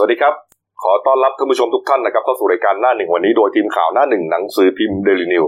[0.00, 0.34] สวัสดีครับ
[0.82, 5.44] ขอต้อนรับท่านผู้ชมทุกท่านนะครับเข้าสู่รายการหน้าหนึ่งวันนี้โดยทีมข่าวหน้าหนึ่งหนังสือพิมพ์เดลินิว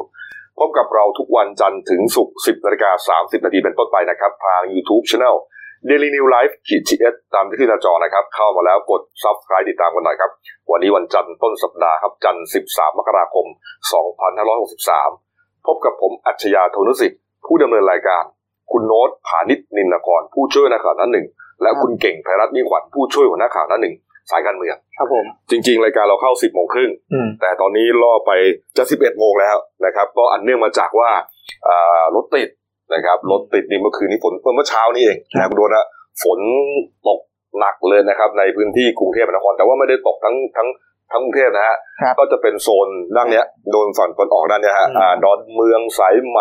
[0.58, 5.36] พบกับเราทุกวันจันทร์ถึงศุกร์10นาฬิกา30 นาทีเป็นต้นไปนะครับ ทาง YouTube Channel
[5.88, 10.30] Daily New Life ขีดชีเอสตามที่ขึ้นหน้าจอนะครับ เข้ามาแล้วกด Subscribe ติดตามกันหน่อยครับ
[10.70, 13.46] วันนี้วันจันทร์ต้นสัปดาห์ครับ จันทร์ 13 มกราคม
[14.70, 18.22] 2563 พบกับผมอัจฉริยะโทนุสิทธิ์ผู้ดำเนินรายการ
[18.72, 21.26] คุณโน้ตผานิชนินนครผู้ช่วยนักข่าวหน้าหนึ่ง
[21.62, 23.96] และคุณเก่งไพรัตน์มิ่งขวัญผู้ช่วยหัวหน้าข่าวหน้าหนึ่ง
[24.30, 28.32] สายการเมืองครับผม จริง ๆ รายการเราเข้า10โมงครึ่งอืมแต่ตอนนี้ล่อไป
[28.76, 31.10] จะ11โมงแล้วนะครับ ก็อันเนื่องมาจากว่า
[31.68, 32.48] อ่ารถติด
[32.94, 35.86] นะครับรถติดนี่เมื่อคืนนี้ฝนเมื่อเช้านี้เองนะครับคุณโดนนะ
[36.22, 36.40] ฝน
[37.08, 37.20] ตก
[37.58, 40.68] หนักเลยนะครับ ในพื้นที่กรุงเทพมหานครแต่ว่าไม่ได้ตกทั้งทั้ง
[41.12, 46.40] ทั้งกรุงเทพนะฮะครับก็จะเป็นโซนด้านเนี้ยโดนฝั่งตอนออกด้านเนี้ยฮะอืมอ่าดอนเมืองสายไหม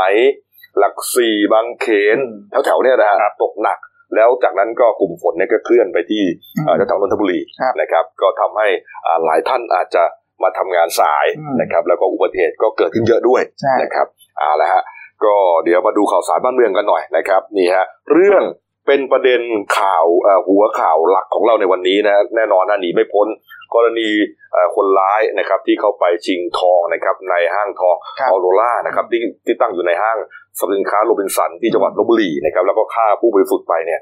[0.80, 3.78] หลักสี่บางเขนอืมแถวๆเนี้ยนะฮะตกหนัก
[4.16, 6.24] แล้วจากนั้นก็กลุ่มฝนเนี่ยก็เคลื่อนไปที่
[6.58, 8.68] อืมอ่าแถวๆนนทบุรีครับนะครับ ก็ทำให้
[9.06, 10.04] อ่าหลายท่านอาจจะ
[10.44, 14.84] มาทำงานสายอืมนะครับ แล้วก็อุบัติเหตุก็เกิดขึ้นเยอะด้วยใช่นะครับเอาละฮะ
[15.24, 18.44] ก็เดี๋ยวมาดูข่าวสารบ้านเมืองกันหน่อยนะครับนี่ฮะเรื่อง
[18.88, 19.42] เป็นประเด็น
[19.80, 23.28] ข่าวเอ่อหัวข่าวหลักของเราในวันนี้นะแน่นอนนะหนีไม่พ้น
[23.76, 24.10] กรณี
[24.54, 30.18] เอ่อคนร้ายนะครับที่เข้าไปชิงทองนะครับในห้างทองครับออโรล่านะครับที่ที่ตั้งอยู่ในห้าง
[30.60, 34.02] สรรพสินค้าโรบินสันที่จังหวัดลบบุรีนะครับแล้วก็ฆ่าผู้บริสุทธิ์ไปเนี่ย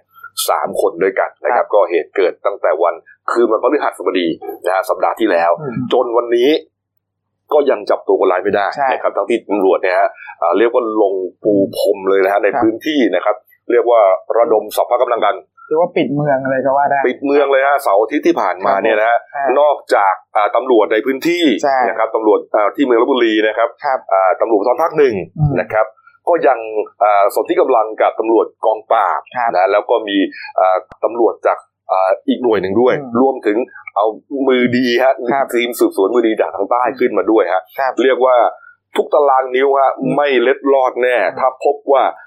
[0.50, 2.94] สามคนด้วยกันนะครับ ก็เหตุเกิดตั้งแต่วัน
[3.32, 4.28] คืนวันพฤหัสบดี
[4.66, 6.50] นะฮะสัปดาห์ที่แล้วอืมจนวันนี้
[7.54, 10.10] ก็ยังจับตัวคนร้ายไม่ได้ใช่นะครับทั้งที่ตำรวจเนี่ยฮะ
[10.42, 13.36] อ่าเรียกว่าลงปูพรมเลยนะฮะในครับพื้นที่นะครับ
[13.72, 14.02] เรียกว่า
[14.38, 15.36] ระดมสัพพะกำลังกัน
[15.68, 25.86] หรือว่าปิดเมืองอะไรก็ว่าได้ปิดเมืองเลยฮะเสาร์อาทิตย์ที่ผ่านมาครับเนี่ยนะฮะอ่านนอกจากอ่าตำรวจในพื้นที่ใช่นะครับตำรวจอ่าที่เมืองลบบุรีนะครับครับอ่าตำรวจภูธรภาคหนึ่งอืมนะครับ
[26.30, 26.60] ก็ยัง
[27.04, 30.18] อ่าสนที่กำลังกับตำรวจกองปราบครับนะแล้วก็มี
[30.60, 31.58] อ่าตำรวจจาก
[31.92, 33.58] อ่าอีกหน่วยหนึ่งด้วยอืมรวมถึง
[33.96, 34.06] เอา
[34.48, 38.36] มือดีฮะครับทีมสืบสวนมือดีจากทางใต้ขึ้นมาด้วยฮะครับเรียกว่า
[38.98, 42.27] ทุกตารางนิ้วฮะอืมไม่เล็ดลอดแน่อืมถ้าพบว่าอ่า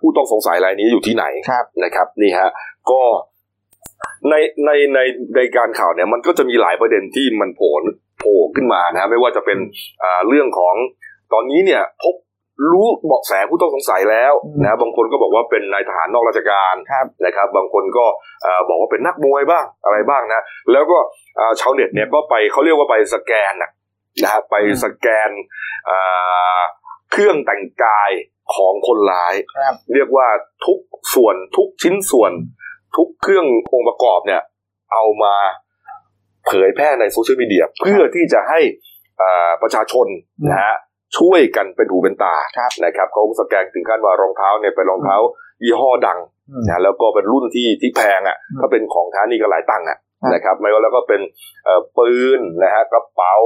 [0.00, 2.50] ผู้ต้องสงสัยรายนี้อยู่ที่ไหนครับนะครับนี่ฮะ
[2.90, 3.02] ก็
[4.30, 5.00] ในในใน
[5.36, 7.70] ในการข่าวเนี่ยมันก็จะมีหลายประเด็นที่มันโผล่
[8.18, 9.58] โผล่ขึ้นมานะฮะไม่ว่าจะเป็น
[10.02, 10.74] อ่าเรื่องของ
[11.32, 12.14] ตอนนี้เนี่ยพบ
[12.70, 18.06] รู้เบาะแสผู้ต้องสงสัยแล้วอืมนะบางคนก็บอกว่าเป็นนายทหารนอกราชการครับนะครับ บางคนก็
[18.44, 20.42] อ่าบอกว่าเป็นนักมวยบ้างอะไรบ้างนะ
[20.72, 20.98] แล้วก็
[21.38, 23.70] อ่าชาวเน็ตเนี่ยก็ไปเขาเรียกว่าไปสแกนนะ
[24.22, 24.54] นะฮะไป
[24.84, 25.30] สแกน
[25.90, 26.60] อ่า
[27.12, 28.10] เครื่องแต่งกาย
[28.54, 30.28] ของคนร้ายครับเรียกว่า
[30.66, 30.78] ทุก
[31.14, 32.32] ส่วนทุกชิ้นส่วน
[32.96, 34.42] ทุกเครื่ององค์ประกอบเนี่ย
[34.92, 35.34] เอามา
[36.46, 38.60] เผยแพร่ในโซเชียลมีเดียเพื่อที่จะให้
[39.20, 40.06] อ่าประชาชน
[40.48, 40.74] นะฮะ
[41.18, 45.16] ช่วยกันเป็นหูเป็นตาครับนะครับเขาสแกนถึงขั้นว่ารองเท้าเนี่ยเป็นรองเท้า
[45.64, 46.18] ยี่ห้อดัง
[46.50, 51.20] อืมนะแล้วก็เป็นรุ่นที่ที่แพงอะอืมถ้าเป็นของท้านี่ก็หลายตังค์อะครับนะครับไม่ว่าแล้วก็เป็น
[51.64, 53.36] เอ่อปืนนะฮะกระเป๋า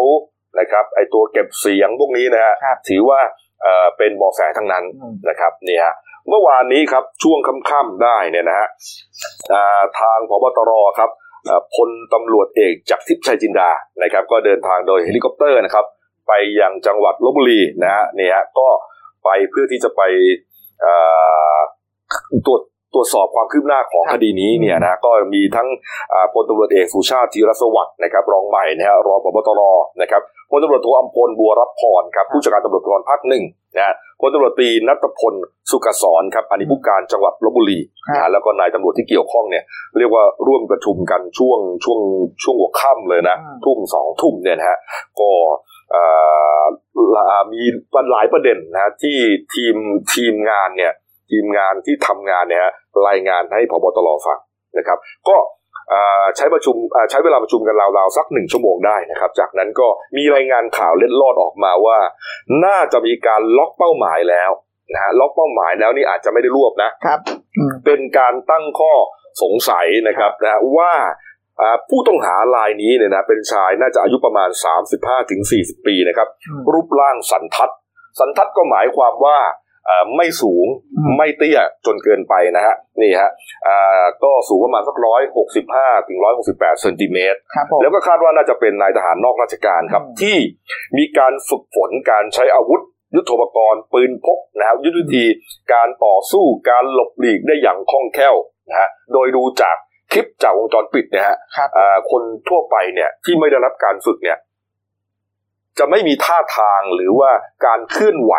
[0.59, 3.21] นะครับ ไอตัวเก็บเสียงพวกนี้นะฮะครับถือว่า
[3.63, 5.95] เอ่อเป็นเบาะแสทั้งนั้นอืมนะครับเนี่ยฮะ
[6.29, 7.39] เมื่อวานนี้ครับช่วง
[7.71, 8.69] ค่ำๆได้เนี่ยนะฮะ
[9.53, 11.11] อ่าทางผบตรครับ
[11.49, 13.71] อ่าพลตำรวจเอกจักรทิพย์ชัยจินดา
[14.03, 15.85] นะครับ ก็เดินทางโดยเฮลิคอปเตอร์นะครับ
[16.29, 18.69] ไปยังจังหวัดลพบุรีนะฮะเนี่ยฮะก็
[19.25, 20.03] ไปเพื่อที่จะไป
[20.85, 21.59] อ่า
[22.47, 22.63] ตรวจ
[22.95, 25.69] ตรวจสอบความคืบหน้าของครับคดีนี้เนี่ยนะก็มีทั้ง
[26.13, 29.61] อ่าพลตำรวจเอกสุชาติธีรสวัสดิ์นะครับรองใหม่นะฮะรองผบตร
[30.01, 33.45] นะครับพลตำรวจโทอำพลบัวรับพรครับผู้บัญชาการตำรวจภูธรภาคหนึ่ง
[33.77, 35.35] นะฮะพลตำรวจตรีนัทพล
[35.71, 39.65] สุกศรครับอดีตผู้การจังหวัดลบบุรีครับนะแล้วก็นายตำรวจที่เกี่ยวข้องเนี่ย
[39.99, 42.01] เรียกว่าร่วมประชุมกันช่วงช่วง
[42.43, 44.79] ช่วงหัวค่ำเลยนะอืมทุ่มสองทุ่มเนี่ยนะฮะ
[45.21, 45.31] ก็
[45.93, 46.03] เอ่
[46.61, 46.63] อ
[47.53, 47.63] มี
[48.13, 49.19] หลายประเด็นนะฮะที่
[49.55, 49.77] ทีม
[50.15, 50.93] ทีมงานเนี่ย
[51.33, 52.73] ทีมงานที่ทำงานเนี่ยฮะ
[53.09, 54.39] รายงานให้พบตรฟัง
[54.79, 54.99] นะครับ
[55.29, 55.37] ก็
[55.91, 61.99] เอ่อใช้ประชุมเอ่อใช้เวลาประชุมกันราวๆสักหนึ่งชั่วโมงได้นะครับ จากนั้นก็มีรายงานข่าวเล็ดลอดออกมาว่า
[62.65, 64.51] น่าจะมีการล็อกเป้าหมายแล้ว
[64.93, 67.19] นะฮะล็อกเป้าหมายแล้วนี่อาจจะไม่ได้รวบนะครับ
[67.59, 68.93] อืมเป็นการตั้งข้อ
[69.43, 70.93] สงสัยนะครับนะว่า
[71.61, 74.49] อ่าผู้ต้องหารายนี้เนี่ยนะเป็นชายน่าจะอายุประมาณ
[75.19, 77.71] 35-40 ปีนะครับอืมรูปร่างสันทัด
[78.19, 79.53] สันทัดก็หมายความว่าอ่า
[80.17, 83.31] ไม่สูงอืมไม่เตี้ยจนเกินไปนะฮะนี่ฮะ
[83.67, 90.37] อ่าก็สูงประมาณสักร้อยหกสิบห้าถึงร้อยหกสิบแปดเซนติเมตรครับผมแล้วก็คาดว่าน่าจะเป็นนายทหารนอกราชการครับอืมที่
[90.99, 92.83] มีการฝึกฝนการใช้อาวุธ
[93.15, 95.25] ยุทโธปกรณ์ ปืนพกนะครับยุทธวิธี
[95.73, 98.35] การต่อสู้การหลบหลีกได้อย่างคล่องแคล่ว
[98.69, 99.77] นะฮะโดยดูจาก
[100.13, 104.39] คลิปจากวงจรปิดเนี่ยฮะครับอ่าคนทั่วไปเนี่ยที่ไม่ได้รับการฝึกเนี่ย
[105.79, 107.31] จะไม่มีท่าทางหรือว่า
[107.67, 108.35] การเคลื่อนไหว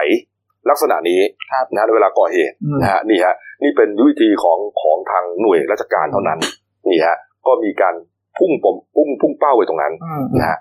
[0.70, 1.20] ลักษณะนี้
[1.52, 6.40] ครับนะฮะเวลาก่อเหตุอืมนะฮะนี่ฮะนี่เป็นยุทธวิธีของของทางหน่วยราชการเท่านั้น
[6.88, 7.16] นี่ฮะ
[7.48, 7.96] ก็มีการ
[8.38, 10.58] พุ่งผมพุ่งพุ่งเป้าไปตรงนั้นอืมนะฮะ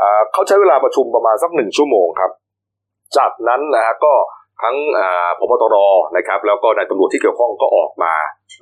[0.00, 2.30] อ่าเขาใช้เวลาประชุมประมาณสักหนึ่งชั่วโมงครับ
[3.16, 4.14] จากนั้นนะฮะก็
[4.62, 5.76] ทั้งอ่าพบตร
[6.16, 8.14] นะครับ แล้วก็นายตำรวจที่เกี่ยวข้องก็ออกมา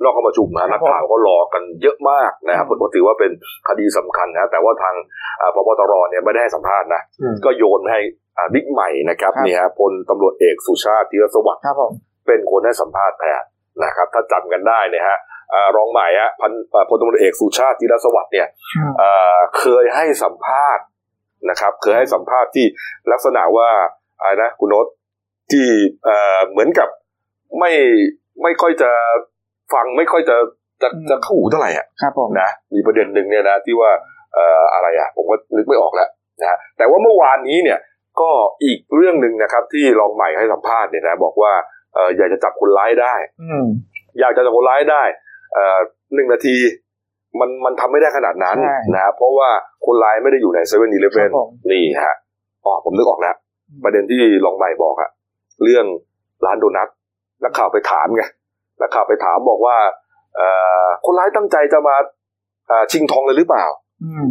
[0.03, 3.31] นอกห้องประชุมนะนักข่าวก็รอกันเยอะมากนะครับเพราะถือว่าเป็น
[3.67, 4.95] คดีสำคัญนะแต่ว่าทาง
[5.41, 7.99] อ่าพบตรเนี่ยไม่ได้ให้สัมภาษณ์นะอืมก็โยนให้
[8.37, 11.91] อ่าบิ๊กใหม่นะครับครับนี่ฮะพลตำรวจเอกสุชาติธีรสวัสดิ์ครับผม
[12.27, 13.43] เป็นคนให้สัมภาษณ์แทน
[13.83, 15.17] นะครับถ้าจำกันได้เนี่ยฮะ
[15.53, 20.83] อ่ารองใหม่ฮะพันอ่าพลตำรวจเอกสุชาติธีรสวัสดิ์เนี่ยอืมเอ่อเคยให้สัมภาษณ์
[21.49, 22.65] นะครับ เคยให้สัมภาษณ์ที่
[23.11, 23.69] ลักษณะว่า
[24.19, 24.87] อะไรนะคุณโนต
[25.51, 25.67] ที่
[26.05, 26.87] เอ่อเหมือนกับ
[27.59, 27.71] ไม่
[28.43, 28.91] ไม่ค่อยจะ
[29.73, 30.35] ฟังไม่ค่อยจะ
[30.81, 33.91] จะจะเข้าหูเท่าไหร่อะครับผมนะมีประเด็นหนึ่งเนี่ยนะที่ว่า
[34.33, 36.09] เอ่ออะไรอะผมก็นึกไม่ออกแล้ว
[36.41, 37.79] นะฮะแต่ว่าเมื่อวานนี้เนี่ย
[38.21, 38.31] ก็
[38.63, 41.51] อีกเรื่องหนึ่งนะครับ ที่รองใหม่ให้สัมภาษณ์เนี่ยนะบอกว่า
[41.93, 43.13] เอ่ออยากจะจับคนร้ายได้
[43.43, 43.65] อืม
[44.19, 45.03] อยากจะจับคนร้ายได้
[45.53, 45.77] เอ่อ
[46.15, 46.57] หนึ่งนาที
[47.39, 49.49] มันมันทำไม่ได้ขนาดนั้นใช่นะครับเพราะว่า
[49.85, 52.15] คนร้ายไม่ได้อยู่ในเซเว่นอีเลฟคเว่รันบผมนี่ฮะ
[52.65, 53.35] อ๋อผมนึกออกแล้ว
[53.83, 55.09] ประเด็นที่รองใหม่บอกอะ
[55.63, 55.85] เรื่อง
[56.45, 56.87] ร้านโดนัท
[57.43, 58.23] นักข่าวไปถามไง
[58.81, 59.77] นักข่าวไปถามบอกว่า
[60.35, 60.47] เอ่
[60.83, 61.95] อคนร้ายตั้งใจจะมา
[62.67, 63.65] เอ่อชิงทองเลยหรือเปล่า
[64.03, 64.27] อืม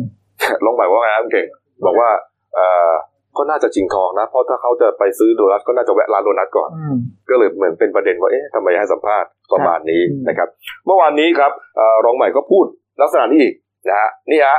[0.65, 1.47] รองใหม่ว่าไงครับคุณเก่ง
[1.87, 2.11] บอกว่า
[2.55, 2.93] เอ่อ
[3.37, 6.97] ก็น่าจะชิงทองนะ เพราะถ้าเขาจะไปซื้อโดนัทก็น่าจะแวะร้านโดนัทก่อนอืม
[7.29, 10.49] ก็เลยเหมือนเป็นประเด็นว่าเอ๊ะทำไมให้สัมภาษณ์ประมาณนี้อืมนะครับ
[10.87, 12.65] เมื่อวานนี้ครับเอ่อรองใหม่ก็พูด
[13.01, 13.55] ลักษณะนี้อีก
[13.89, 14.59] นะฮะนี่ฮะ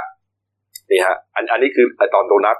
[0.92, 2.58] นี่ฮะอันอันนี้คือไอ้ตอนโดนัท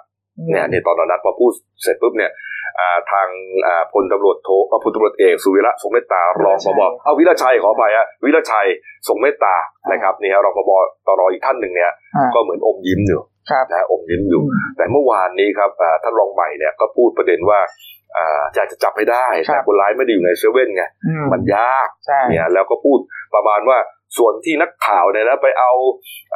[0.52, 1.52] เนี่ยเนี่ยตอนโดนัทพอพูด
[1.84, 2.32] เสร็จปุ๊บเนี่ย
[2.80, 3.28] อ่าทาง
[3.68, 8.68] อ่าพลตำรวจโทเอ่อพลตำรวจเอกสุวิระทรงเมตตารองพบเอาวิรชัยขออภัยฮะวิรชัย
[9.08, 9.56] ทรงเมตตา
[9.92, 10.72] นะครับนี่ฮะรองพบ
[11.08, 13.22] ตรอีกท่านหนึ่งเนี่ยอ่าก็เหมือนอมยิ้มอยู่
[13.52, 17.60] ครับนะฮะอมยิ้มอยู่อืมแต่เมื่อวานนี้ครับอ่าท่านรองใหม่เนี่ยก็พูดประเด็นว่า
[18.18, 23.00] อ่าอยากจะจับให้ได้ครับแต่คนร้ายไม่ได้อยู่ในเซเว่นไงอืมมันยากใช่เนี่ยแล้วก็พูด
[23.36, 23.78] ประมาณว่า
[24.18, 25.72] ส่วนที่นักข่าวเนี่ยนะไปเอา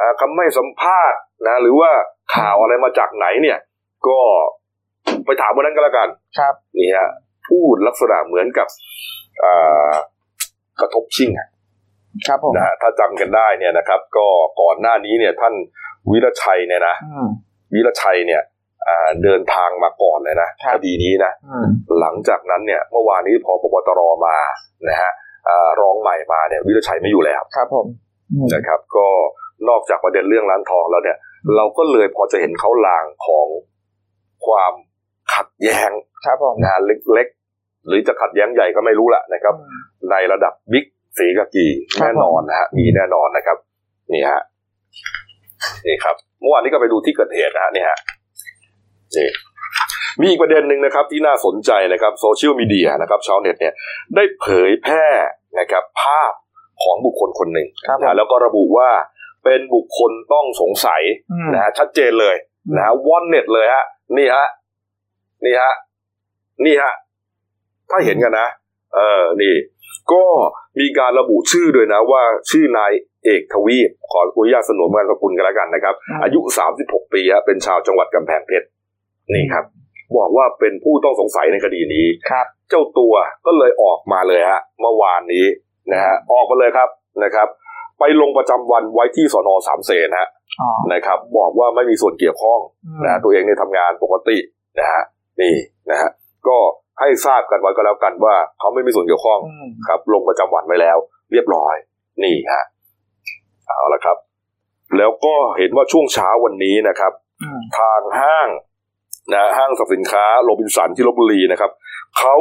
[0.00, 1.18] อ่าคำไม่สัมภาษณ์
[1.48, 1.90] นะหรือว่า
[2.34, 3.58] ข่าวอะไรมาจากไหนเนี่ย
[4.08, 4.18] ก็
[5.26, 6.08] ไปถามวันนั้นก็แล้วกัน
[6.38, 7.10] ครับ นี่ฮะ
[7.48, 8.68] พูดลักษณะเหมือนกับ
[9.42, 9.90] อ่า
[10.80, 11.48] กระทบชิงอะ
[12.26, 14.26] ครับผมนะฮะถ้าจำกันได้เนี่ยนะครับ ก็
[14.60, 15.54] ก่อนหน้านี้เนี่ยท่าน
[16.10, 17.28] วิรชัยเนี่ยนะอืม
[17.74, 18.42] วิรชัยเนี่ย
[18.88, 21.66] อ่าเดินทางมาก่อนเลยนะครับคดีนี้นะอืม
[22.00, 24.36] หลังจากนั้นเนี่ย เมื่อวานนี้พอปปตรมา
[24.88, 25.10] นะฮะ
[25.48, 27.86] อ่ารองใหม่มาเนี่ย วิรชัยไม่อยู่แล้วครับผม
[28.32, 29.06] อืมนะครับ ก็
[29.68, 31.16] นอกจากประเด็นเรื่องร้านทองแล้วเนี่ย
[31.56, 33.46] เราก็เลยพอจะเห็นเขาลางของ
[34.46, 34.72] ความ
[35.34, 35.90] ขัดแย้ง
[36.24, 40.86] ครับผมนะฮะเล็กๆ หรือจะขัดแย้งใหญ่ก็ไม่รู้แหละนะครับอืมในระดับบิ๊ก
[41.18, 43.56] สีกากีครับแน่นอนนะฮะมีแน่นอนนะครับ
[44.12, 44.40] นี่ฮะ
[45.86, 47.98] นี่ครับเมื่อวานนี้ก็ไปดูที่เกิดเหตุนะฮะนี่ฮะ
[49.16, 49.28] นี่
[50.20, 53.74] มีอีกประเด็นหนึ่งนะครับ ที่น่าสนใจนะครับโซเชียลมีเดียนะครับชาวเน็ตเนี่ย
[54.14, 55.06] ได้เผยแพร่
[55.58, 56.32] นะครับ ภาพ
[56.82, 58.90] ของบุคคลคนหนึ่งครับผมนะแล้วก็ระบุว่า
[59.44, 61.02] เป็นบุคคลต้องสงสัย
[61.32, 62.36] อืมนะฮะชัดเจนเลย
[62.76, 63.84] นะฮะวอนเน็ตเลยฮะ
[64.16, 64.46] นี่ฮะ
[65.44, 65.72] นี่ฮะ
[66.64, 66.92] นี่ฮะ
[67.90, 68.48] ถ้าเห็นกันนะ
[68.94, 69.54] เออ นี่
[70.12, 70.24] ก็
[70.80, 72.92] มีการระบุชื่อด้วยนะ ว่าชื่อนาย
[73.24, 76.40] เอกทวีปขออนุญาตสนมกันสกุลกันแล้วกันนะครับอืมอายุ
[76.76, 78.66] 36ปีฮะเป็นชาวจังหวัดกำแพงเพชร
[79.34, 79.64] นี่ครับ
[80.16, 83.14] บอกว่าเป็นผู้ต้องสงสัยในคดีนี้ครับ เจ้าตัว
[83.46, 85.46] ก็เลยออกมาเลยฮะ เมื่อวานนี้
[85.92, 86.88] นะฮะ ออกมาเลยครับ
[87.24, 87.48] นะครับ
[88.00, 90.28] ไปลงประจำวันไว้ที่สนสามเสนฮะ
[90.60, 94.38] อ๋อนะครับ บอกว่าไม่มีส่วนเกี่ยวข้องอืมนะตัวเองเนี่ยทำงานปกติ
[94.78, 95.02] นะฮะ
[95.40, 95.54] นี่
[95.90, 96.10] นะฮะ
[96.48, 96.56] ก็
[97.00, 100.96] ให้ทราบกันไว้ก็แล้วกันว่า เขาไม่มีส่วนเกี่ยวข้องอืมครับ ลงประจำวันไว้แล้ว
[101.32, 101.74] เรียบร้อย
[102.24, 102.62] นี่ฮะ
[103.66, 104.16] เอาละครับ
[104.98, 108.48] แล้วก็เห็นว่าช่วงเช้าวันนี้นะครับอืมทางห้าง
[109.32, 111.70] นะห้างสรรพสินค้าโรบินสันที่ลบบุรีนะครับ
[112.18, 112.34] เขา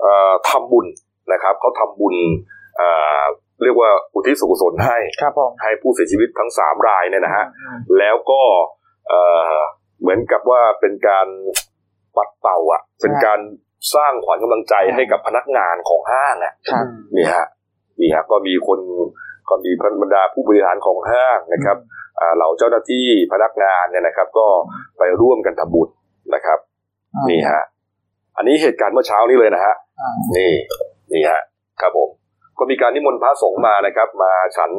[0.00, 0.86] เอ่อทำบุญ
[1.32, 2.14] นะครับเขาทำบุญ
[3.64, 8.42] เอ่อเรียกว่าอุทิศส่วนกุศลให้ครับผมให้ผู้เสียชีวิตทั้งสามรายเนี่ยนะฮะอืมแล้วก็
[9.08, 9.20] เอ่
[9.54, 9.56] อ
[10.00, 11.26] เหมือนกับว่าเป็นการ
[12.16, 13.40] ปัดเป่าอะ เป็นการ
[13.94, 16.84] สร้างขวัญกำลังใจให้กับพนักงานของห้างอะครับ
[17.16, 17.44] นี่ฮะ
[18.00, 18.80] นี่ฮะก็มีคน
[19.48, 19.70] ก็มี
[20.02, 21.76] บรรดาผู้บริหารของห้างนะครับ
[22.20, 24.46] อ่าเหล่าเจ้าหน้าที่พนักงานเนี่ยนะครับ ก็
[24.98, 25.88] ไปร่วมกันทำบุญ
[26.34, 26.58] นะครับ
[27.14, 27.62] อืมนี่ฮะ
[28.36, 30.52] อันนี้เหตุการณ์เมื่อเช้านี้เลยนะฮะอ่านี่
[31.12, 31.40] นี่ฮะ
[31.80, 32.08] ครับผม
[32.58, 34.70] ก็มีการนิมนต์พระสงฆ์มานะครับ มาฉัน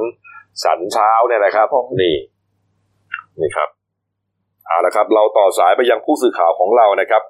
[0.64, 1.68] ฉันเช้าเนี่ยนะครับ
[2.02, 2.16] นี่
[3.42, 3.70] นี่ครับ
[4.68, 7.22] เอาละครับ เราต่อสายไปยังผู้สื่อข่าวของเรานะครับ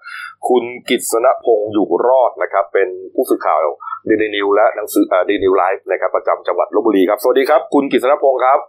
[0.49, 3.59] คุณกิษณพงศ์อยู่รอดนะครับ เป็นผู้สื่อข่าว
[4.05, 8.59] เดนินิวและหนังสือเดนิวไลฟ์นะครับ ประจำจังหวัดลบบุรีครับสวัสดีครับ คุณกิษณพงศ์ครับ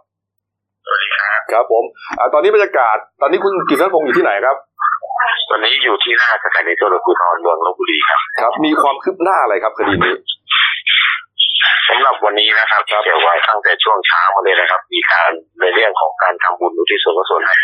[0.85, 1.83] สวัสดีครับครับผม
[2.19, 4.57] อ่าตอนนี้บรรยากาศ ตอนนี้คุณกิษณพงศ์อยู่ที่ไหนครับ
[5.49, 10.13] ตอนนี้อยู่ที่หน้าสถานีตำรวจภูธรเมืองลบบุรีครับครับ มีความคืบหน้าอะไรครับคดีนี้
[11.87, 17.55] สำหรับวันนี้นะครับที่เกี่ยวไว้ตั้งแต่ช่วงเช้ามาเลยนะครับ มีการในเรื่องของการทำบุญอุทิศส่วนกุศลให้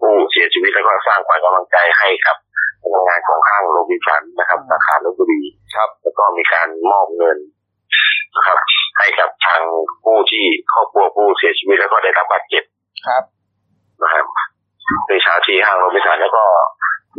[0.00, 2.36] ผู้เสียชีวิตแล้วก็สร้างความกำลังใจให้กับ
[2.82, 5.42] พนักงานของห้างโรบินสันนะครับสาขาลพบุรี
[5.74, 7.38] ครับ แล้วก็มีการมอบเงิน
[8.36, 8.58] นะครับ
[8.98, 9.60] ให้กับทาง
[10.04, 12.64] ผู้ที่ครอบครัวผู้เสียชีวิตแล้วก็ได้รับบาดเจ็บ
[13.06, 13.22] ครับ
[14.02, 14.26] นะครับ
[15.08, 16.44] ในเช้าที่ห้างโรบินสันแล้วก็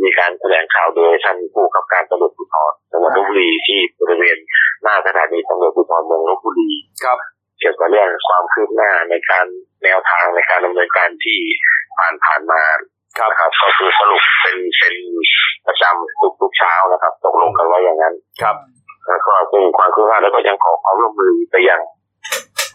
[0.02, 4.36] มีการแถลงข่าวโดยท่านผู้กำกับการตำรวจภูธรจังหวัดลพบุรีที่บริเวณ
[4.82, 6.70] หน้าสถานีตำรวจภูธรเมืองลพบุรี
[7.04, 7.18] ครับ
[7.58, 9.46] เกี่ยวกับเรื่องความคืบหน้าในการ
[9.84, 11.38] แนวทางในการดำเนินการที่
[11.96, 12.62] ผ่านผ่านๆมา
[13.18, 14.94] ครับนะครับก็คือสรุปเป็นเป็น
[15.66, 18.56] ประจำทุกทุกๆเช้านะครับตกลงกันไว้อย่างนั้นครับ
[19.08, 21.80] แล้วก็ซึ่งความคืบหน้าแล้วก็ยังขอความร่วมมือไปยัง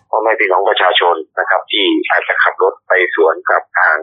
[0.09, 3.97] พ่อแม่พี่น้องประชาชนนะครับ ที่อาจจะขับรถไปสวนกับทาง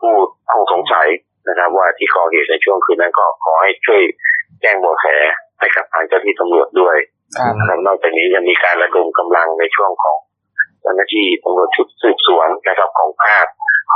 [0.00, 0.14] ผู้
[0.48, 1.08] ต้องสงสัย
[1.48, 4.02] นะครับ ว่าที่ก่อเหตุในช่วงคืนนั้นก็ขอให้ช่วย
[4.60, 5.06] แจ้งเบาะแส
[5.58, 6.96] ให้กับทางเจ้าที่ตำรวจด้วย
[7.38, 10.18] ครับนะครับนอกจากนี้ยังมีการระดมกำลังในช่วงของ
[10.82, 13.46] เจ้าหน้าที่ตำรวจชุดสืบสวนนะครับของภาค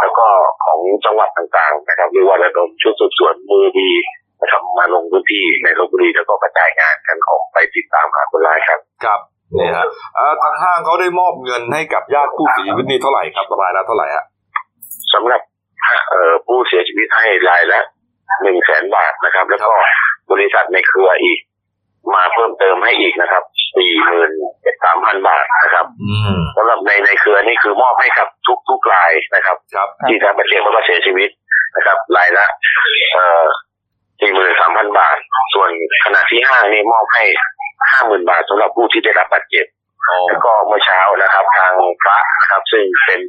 [0.00, 0.26] แล้วก็
[0.64, 3.90] ของจังหวัดต่างๆ นะครับเรียกว่าระดมชุดสืบสวนมือดี
[4.40, 9.20] นะครับมาลงพื้นที่ในลบบุรีแล้วก็กระจายงานกันออกไปติดตามหาคนร้ายครับ ครับ
[9.58, 9.86] นี่ฮะ
[10.16, 14.24] อ่าทางห้างเขาได้มอบเงินให้กับญาติผู้เสียชีวิตนี่เท่าไหร่ครับรายละเท่าไหร่ฮะ
[15.14, 15.54] สำหรับเอ่อ
[16.46, 17.80] ผู้เสียชีวิตให้รายละ
[18.42, 19.72] หนึ่งแสนบาทนะครับ แล้วก็
[20.32, 21.38] บริษัทในเครืออีก
[22.14, 23.42] มาเพิ่มเติมให้อีกนะครับ
[23.76, 24.30] สี่หมื่น
[24.84, 31.28] สามพันบาทนะครับอืมสำหรับในในเครือนี่คือมอบให้กับทุกทุกรายนะครับครับที่ได้บาดเจ็บแล้วก็เสียชีวิต
[31.76, 32.46] นะครับรายละ
[33.14, 33.44] เอ่อ
[34.20, 35.16] สี่หมื่นสามพันบาท
[35.54, 35.70] ส่วน
[36.04, 37.22] ขณะที่ห้างนี่มอบให้
[37.90, 39.66] ห้าหมื่นบาทสำหรับผู้ที่ได้รับบาดเจ็บ
[40.08, 43.20] อ๋อแล้วก็เมื่อเช้านะครับ ทางพระนะครับ ซึ่งเป็น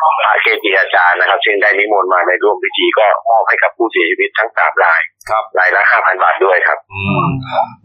[0.00, 7.26] พระเกจิอาจารย์นะครับ ซึ่งได้นิมนต์มาในร่วมพิธีก็มอบให้กับผู้เสียชีวิตทั้งสามรายครับรายละห้าพันบาทด้วยครับ อืม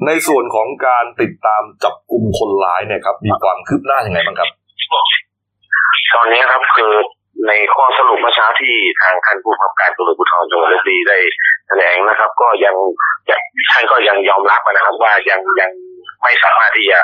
[0.05, 4.49] ในส่วนของการติดตามจับกลุ่มคนร้ายเนี่ยครับ มีความคืบหน้าอย่างไรบ้างครับ
[6.15, 6.93] ตอนนี้ครับคือ
[7.47, 11.17] ในข้อสรุปเมื่อเช้าที่ทางท่านผู้กำกับการตำรวจภูธรจังหวัดลพบุรีได้
[11.67, 12.75] แถลงนะครับ ก็ยัง
[13.29, 13.39] ยัง
[13.71, 15.71] ท่านก็ยังยอมรับนะครับ ว่ายังยัง
[16.23, 16.99] ไม่สามารถที่จะ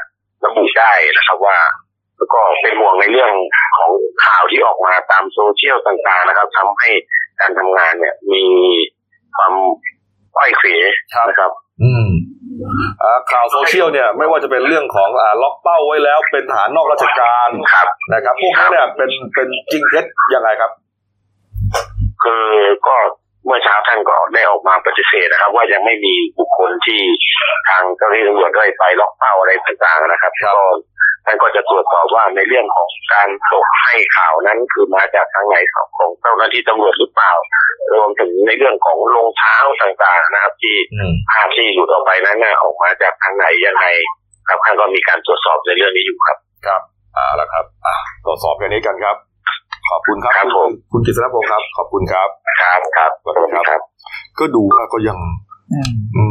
[0.46, 1.58] ระบุได้นะครับว่า
[2.22, 3.32] แล้วก็เป็นห่วงในเรื่อง
[3.78, 3.92] ของ
[4.26, 6.90] ข่าวที่ออกมาตามโซเชียลต่างๆนะครับทำให้
[7.40, 8.46] การทำงานเนี่ยมี
[9.38, 9.54] ความ
[10.38, 10.82] อ้อยเสีย
[11.16, 11.52] ครับนะครับ
[11.84, 12.08] อืม
[13.04, 20.72] อ่าข่าวโซเชียลเนี่ยไม่ว่าจะเป็นเรื่องของอ่าล็อกเป้าไว้แล้วเป็นฐานนอกราชการครับนะครับ พวกนี้เนี่ยเป็นเป็นจริงเท็จยังไงครับ
[22.24, 22.46] คือ
[22.88, 22.96] ก็
[23.46, 27.02] เมื่อเช้าท่านก็ได้ออกมาปฏิเสธนะครับ ว่ายังไม่มีบุคคลที่
[27.70, 30.66] ทางเจ้าหน้าที่ตำรวจได้ไปล็อกเป้าอะไรต่างๆนะครับครับก็
[31.26, 37.32] ท่านก็จะตรวจสอบว่าในเรื่องของการตกให้ข่าวนั้นคือมาจากทางไหนของของเจ้าหน้าที่ตำรวจหรือเปล่า
[37.96, 43.86] รวมถึงในเรื่องของรองเท้าต่างๆนะครับ ที่อืมภาพที่หลุดออกไปนั้นน่ะออกมาจากทางไหนยังไง
[44.48, 46.38] ครับท่านก็มีการตรวจสอบในเรื่องนี้อยู่ครับ
[46.68, 46.82] ครับ
[47.18, 49.16] อ่าแล้วครับอ่าตรวจสอบกันนี้กันครับ
[49.90, 52.30] ขอบคุณครับครับณผมคุณกฤษณพงศ์ครับ ขอบคุณครับ
[52.62, 53.82] ครับครับสวัสดีครับครับ
[54.40, 55.18] ก็ดูว่าก็ยัง
[55.74, 56.24] อืมอื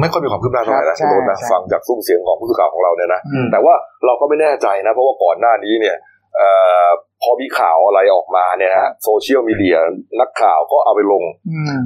[0.00, 3.74] ไม่ค่อยมีความคืบหน้าเท่าไหร่นะใช่คุณโรจน์นะใช่ฟังจากซุ้มเสียงของผู้สื่อข่าวของเราเนี่ยนะอืมแต่ว่า
[4.06, 5.96] เราก็ไม่แน่ใจนะ เพราะว่าก่อนหน้านี้เนี่ย
[6.36, 6.48] เอ่
[6.84, 6.86] อ
[7.22, 9.76] พอมีข่าวอะไรออกมาเนี่ยครัฮะบโซเชียลมีเดีย
[10.20, 11.82] นักข่าวก็เอาไปลงอืม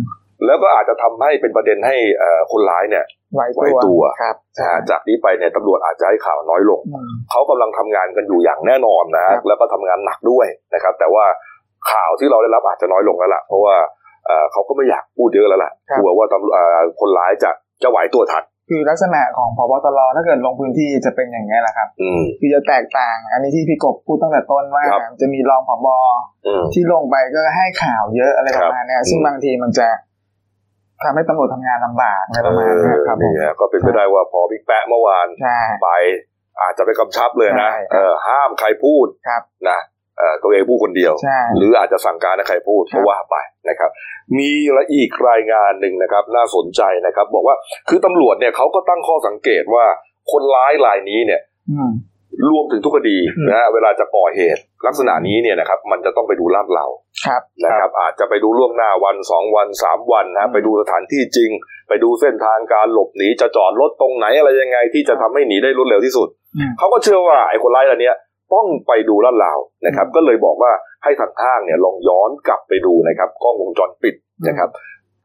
[0.46, 11.24] แล้วก็อาจจะทำให้เป็นประเด็นให้เอ่อคนร้ายเนี่ยไหวไหวตัตัววครับนะฮะจากนี้ไปเนี่ยตำรวจอาจจะให้ข่าวน้อยลงอืมเขากำลังทำงานกันอยู่อย่างแน่นอนนะครัฮะบแล้วก็ทำงานหนักด้วยนะครับ แต่ว่า
[11.92, 13.76] ข่าวที่เราได้รับอาจจะน้อยลงแล้วล่ะเพราะว่า
[14.26, 17.50] เอ่อเขาก็ไม่อยากพูดเยอะแล้วล่ะกลัวว่าตำเอ่อคนร้ายจะ
[17.82, 25.86] จะไหวตัวทันคือลักษณะของพบตรถ้าเกิดลงพื้นที่จะเป็นอย่างนี้ยแหละครับอืมคือจะแตกต่าง อันนี้ที่พี่กบพูดตั้งแต่ต้นว่าครับจะมีรองผบ
[26.46, 29.88] อืมที่ลงไปก็ให้ข่าวเยอะอะไรประมาณเนี้ยครับซึ่งอืมบางทีมันจะ
[31.04, 35.90] ทำให้ตำรวจทำงานลำบากอะไรประมาณเนี้ยครับผมนี่ฮะก็เป็นไปได้ว่าพอบิ๊กแปะเมื่อวานใช่ไป
[36.60, 39.97] อาจจะไปกำชับเลยนะใช่ครับเออห้ามใครพูดครับนะเออ
[40.42, 43.36] ตัวเองพูดคนเดียวใช่หรืออาจจะสั่งการให้ใครพูดครับก็ว่าไป
[43.68, 43.90] นะครับ
[44.38, 47.56] มีละอีกรายงานหนึ่งนะครับ น่าสนใจนะครับ บอกว่า
[47.88, 49.84] คือตำรวจเนี่ยเขาก็ตั้งข้อสังเกตว่า
[50.32, 51.40] คนร้ายรายนี้เนี่ย
[51.72, 51.92] อืม
[52.50, 56.86] รวมถึงทุกคดีอืมนะฮะเวลาจะก่อเหตุ ลักษณะนี้เนี่ยนะครับ มันจะต้องไปดูลาดเหลา
[57.26, 61.50] ครับนะครับ อาจจะไปดูล่วงหน้าวันสองวันสามวันอืนะมไปดูสถานที่จริง
[61.88, 68.16] ไปดูเส้นทางการหลบหนีจะจอดรถตรงไหนอะไรยังไง ที่จะทำให้หนีได้รวดเร็วที่สุดอืมเขาก็เชื่อว่าไอ้คนร้ายรายเนี้ย
[68.54, 69.52] ต้องไปดูลาดเหลา
[69.86, 70.72] นะครับอืมก็เลยบอกว่า
[71.04, 74.14] ให้ทางห้างเนี่ยลองย้อนกลับไปดูนะครับกล้องวงจรปิด
[74.48, 74.70] นะครับ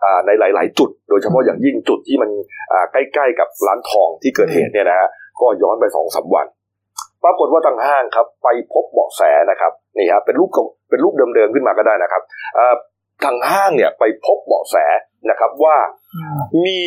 [0.04, 2.30] อ่าในหลาย ๆ จุด โดยเฉพาะอย่างยิ่งจุดที่มัน
[2.72, 5.10] อ่าใกล้ ๆ กับร้านทองที่เกิดเหตุเนี่ยนะฮะ
[5.42, 6.48] ก็ย้อนไปสองสามวัน
[7.24, 12.22] ปรากฏว่าทางห้างครับ ไปพบเบาะแสนะครับนี่ครับเป็นรูปของเป็นรูปเดิม ๆ ขึ้นมาก็ได้นะครับ
[12.58, 12.76] อ่า
[13.26, 14.76] ทางห้างเนี่ยไปพบเบาะแส
[15.30, 15.76] นะครับว่า
[16.16, 16.80] อืมมี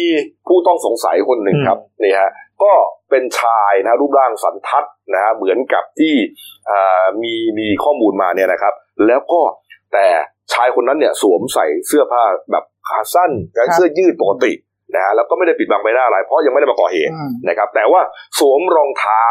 [0.46, 2.30] ผู้ต้องสงสัยคนหนึ่งครับนี่ฮะ
[2.62, 2.72] ก็
[3.10, 4.84] เป็นชายนะรูปร่างสันทัด
[5.14, 6.14] นะฮะเหมือนกับที่
[6.70, 8.74] อ่ามีมีข้อมูลมาเนี่ยนะครับ
[9.06, 9.40] แล้วก็
[9.92, 10.06] แต่
[10.52, 12.22] ชายคนนั้นเนี่ยสวมใส่เสื้อผ้า
[12.52, 14.52] แบบขาสั้นและเสื้อยืดปกติ
[14.94, 18.00] นะฮะแล้วก็ไม่ได้ปิดบังใบหน้าอะไร เพราะยังไม่ได้มาก่อเหตุอืมนะครับ แต่ว่า
[18.38, 19.24] สวมรองเท้า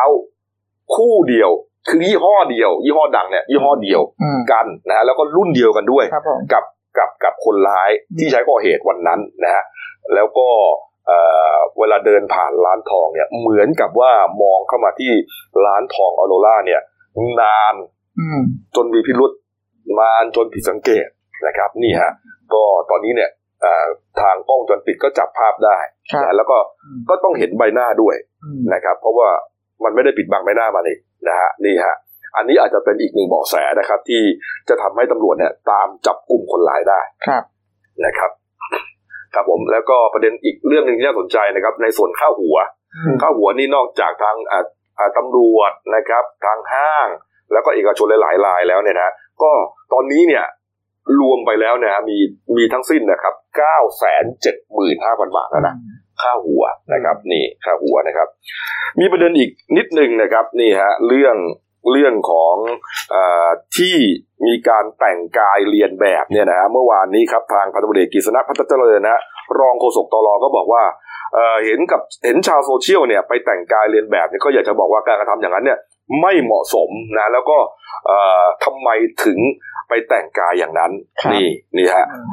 [0.95, 1.51] คู่เดียว
[1.89, 6.63] คือยี่ห้อเดียว ยี่ห้อดังเนี่ยยี่ห้อเดียวอืมกันนะฮะแล้วก็รุ่นเดียวกันด้วยครับผมกับ
[6.97, 7.89] กับกับคนร้าย
[8.19, 9.63] ที่ใช้ก่อเหตุวันนั้นนะฮะ
[10.13, 10.47] แล้วก็
[11.07, 11.19] เอ่
[11.53, 15.11] อเวลาเดินผ่านร้านทองเนี่ยเหมือนกับว่ามองเข้ามาที่
[15.65, 16.81] ร้านทองออโรล่าเนี่ย
[17.41, 17.75] นาน
[18.19, 18.41] อืม
[18.75, 19.31] จนมีพิรุษ
[19.99, 21.07] นานจนผิดสังเกต
[21.47, 22.11] นะครับ นี่ฮะ
[22.53, 23.29] ก็ตอนนี้เนี่ย
[23.61, 23.85] เอ่อ
[24.21, 25.77] ทางกล้องวงจรปิดก็จับภาพได้
[26.11, 29.29] ครับนะแล้วก็อืมก็ต้องเห็นใบหน้าด้วยอืมนะครับ เพราะว่า
[29.83, 30.97] มันไม่ได้ปิดบังใบหน้ามาเลย
[31.27, 31.95] นะฮะนี่ฮะ
[32.37, 34.21] อันนี้อาจจะเป็นอีกหนึ่งเบาะแสนะครับ ที่
[34.69, 37.43] จะทำให้ตำรวจเนี่ย ตามจับกลุ่มคนร้ายได้ครับ
[38.05, 38.31] นะครับ
[39.33, 42.57] ครับผมแล้วก็ประเด็นอีกเรื่องหนึ่งที่น่าสนใจนะครับ ในส่วนข้าวหัว
[42.95, 44.61] อืมข้าวหัวนี่นอกจากทางอ่า
[44.97, 47.07] อ่าตำรวจนะครับ ทางห้าง
[47.53, 49.51] แล้วก็เอกชนหลายๆรายแล้วเนี่ยนะก็
[49.93, 50.45] ตอนนี้เนี่ย
[51.19, 52.17] รวมไปแล้วเนี่ยฮะมี
[52.57, 55.75] มีทั้งสิ้นนะครับเก้าแสนเจ็ดหมื่นห้าพันบาทแล้วนะ
[56.21, 56.63] ค่าหัว
[56.93, 58.27] นะครับ นี่ค่าหัวนะครับ
[58.99, 61.35] มีประเด็นอีกนิดหนึ่งนะครับ นี่ฮะ เรื่อง
[61.91, 62.55] เรื่องของ
[63.11, 63.15] เอ
[63.47, 63.95] อที่
[64.45, 69.21] มีการแต่งกายเรียนแบบเนี่ยนะฮะเมื่อวานนี้ครับทางพันตำรวจเอกกฤษณะพัฒนาเจริญนะฮะ
[69.59, 70.83] รองโฆษกตรก็บอกว่า
[71.33, 75.79] เอ่อเห็นกับเห็นชาวโซเชียลเนี่ยไปแต่งกายเรียนแบบเนี่ยก็อยากจะบอกว่าการกระทำอย่างนั้นเนี่ย
[76.21, 77.57] ไม่เหมาะสมนะแล้วก็
[78.07, 78.89] เอ่อทำไม
[79.25, 79.39] ถึง
[79.89, 82.27] ไปแต่งกายอย่างนั้นครับนี่นี่ฮะอืม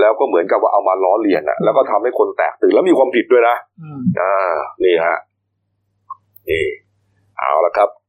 [0.00, 5.16] แล้วก็เหมือนกับว่าเอามาล้อเลียนอะแล้วก็ทำให้คนแตกตื่นแล้วมีความผิดด้วยนะอืมอ่านี่ฮะ
[6.48, 6.64] นี่
[7.38, 8.03] เอาละครับอะ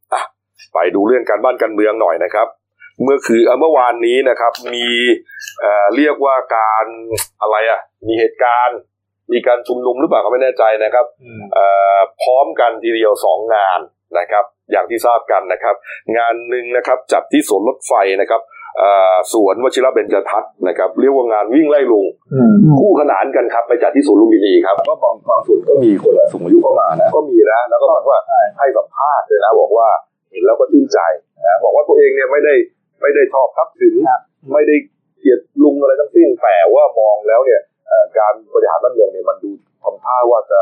[0.73, 2.47] ไปดูเรื่องการบ้านการเมืองหน่อยนะครับ
[3.03, 4.87] เมื่อคือเอ่อเมื่อวานนี้นะครับ มี
[5.61, 6.85] เอ่อเรียกว่าการ
[7.41, 8.77] อะไรอะ มีเหตุการณ์
[9.33, 13.79] มีการชุมนุมหรือเปล่าก็ไม่แน่ใจนะครับอืมเอ่อพร้อมกันทีเดียวสองงาน
[14.19, 15.75] นะครับ อย่างที่ทราบกันนะครับ
[16.17, 18.41] งานหนึ่งนะครับจัดที่สวนรถไฟนะครับ
[18.77, 28.19] เอ่อสวนวชิระเบญจทัศน์นะครับ เรียกว่างานวิ่งไล่ลุงอืมคู่ขนานกันครับ ไปจัดที่สวนลุมพินีครับก็บางบางส่วนก็มีคนสูงอายุเข้ามานะก็มีนะแล้วก็บอกว่า
[28.57, 30.99] ให้สัมภาษณ์เลยนะบอกว่าเห็นแล้วก็ชื่นใจ
[31.45, 32.53] นะบอกว่าตัวเองเนี่ยไม่ได้
[33.01, 34.21] ไม่ได้ชอบทับถึงครับ
[34.53, 34.75] ไม่ได้
[35.19, 39.49] เกลียดลุงอะไรทั้งสิ้นแต่ว่ามองแล้วเนี่ยเอ่อการบริหารบ้านเมืองเนี่ยมันดู
[39.83, 40.61] ทำท่าว่าจะ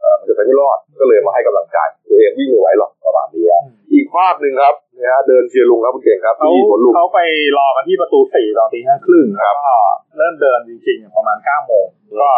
[0.00, 7.20] เอ่อมันจะไปไม่รอดก็เลยมาให้กำลังใจตัวเองวิ่งไม่ไหวหรอกประมาณนี้ฮะอีกภาพหนึ่งครับนะฮะเดินเชียร์ลุงครับคุณเก่งครับเขาที่สวนลุมเขาไป
[7.58, 9.76] รอกันที่ประตูสี่ตอนตีห้าครึ่งครับก็
[10.16, 11.86] เริ่มเดินจริงๆประมาณเก้าโมง
[12.22, 12.30] ก็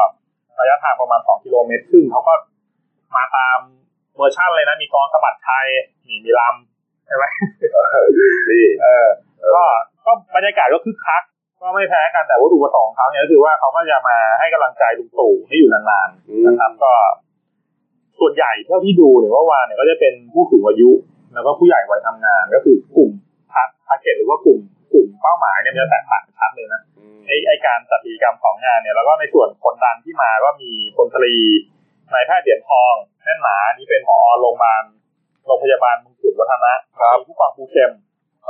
[0.61, 2.35] ระยะทางประมาณสองกิโลเมตรครึ่งเขาก็
[3.17, 3.59] มาตาม
[4.19, 5.67] เวอร์ชันเลยนะมีกลองสะบัดชัย
[6.07, 7.25] มีมีรำใช่ไหม
[8.51, 9.07] นี่เออ
[9.57, 9.65] ก็
[10.07, 11.23] ก็บรรยากาศก็คึกคัก
[11.61, 16.93] ก็ไม่แพ้กันแต่ว่าจุดประสงค์ของเขาเนี่ยก็คือว่าเขาก็จะมาให้กำลังใจลุงตู่ให้อยู่นานอืๆมนะครับก็
[18.21, 20.91] ส่วนใหญ่เท่าที่ดูเนี่ยเมื่อวานเนี่ยก็จะเป็นผู้สูงอายุ
[21.35, 23.11] แล้วก็ผู้ใหญ่วัยทำงานก็คือกลุ่ม
[23.53, 24.61] target หรือว่ากลุ่ม
[24.93, 26.83] กลุ่มเป้าหมายเนี่ยมันจะแตกต่างกันชัดเลยนะ
[27.27, 31.35] ไอไอการจัดกิจกรรมของงานเนี่ยแล้วก็ในส่วนคนดังที่มาก็มีพลตรี
[32.13, 32.95] นายแพทย์เหรียญทอง
[33.25, 34.83] แน่นหนานี่เป็นผอโรงพยาบาล
[35.47, 37.91] โรงพยาบาลมงกุฎวัฒนะครับมีผู้กองภูเข้ม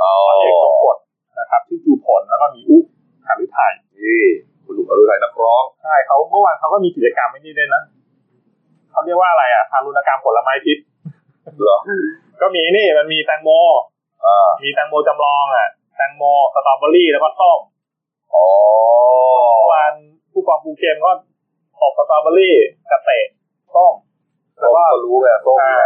[0.01, 0.97] อ๋อเอกทรงกฎ
[1.39, 2.77] นะครับชื่อจูผลแล้วก็มีอุ
[3.25, 4.21] หาฤทัยนี่
[4.63, 7.81] คุณลุงอรุทัยนักร้องใช่เขาเมื่อวานเขาก็มีกิจกรรมไม่นี่ด้วยนะ
[8.91, 10.77] เขาเรียกว่าอะไรอะทารุณกรรมผลไม้พิษ
[11.61, 11.79] เหรอ
[12.41, 13.49] ก็มีนี่มันมีแตงโม
[14.25, 17.59] อ่ามีแตงโมจำลองอะแตงโมสตรอเบอรี่แล้วก็ส้ม
[18.35, 18.45] อ๋อ
[19.57, 19.93] เมื่อวาน
[20.31, 21.11] ผู้กองภูเก็มก็
[21.81, 22.55] ออกสตรอเบอรี่
[22.91, 23.25] กระเตะ
[23.75, 23.95] ส้ม
[24.59, 25.83] แล้วก็รู้ไงส้มไง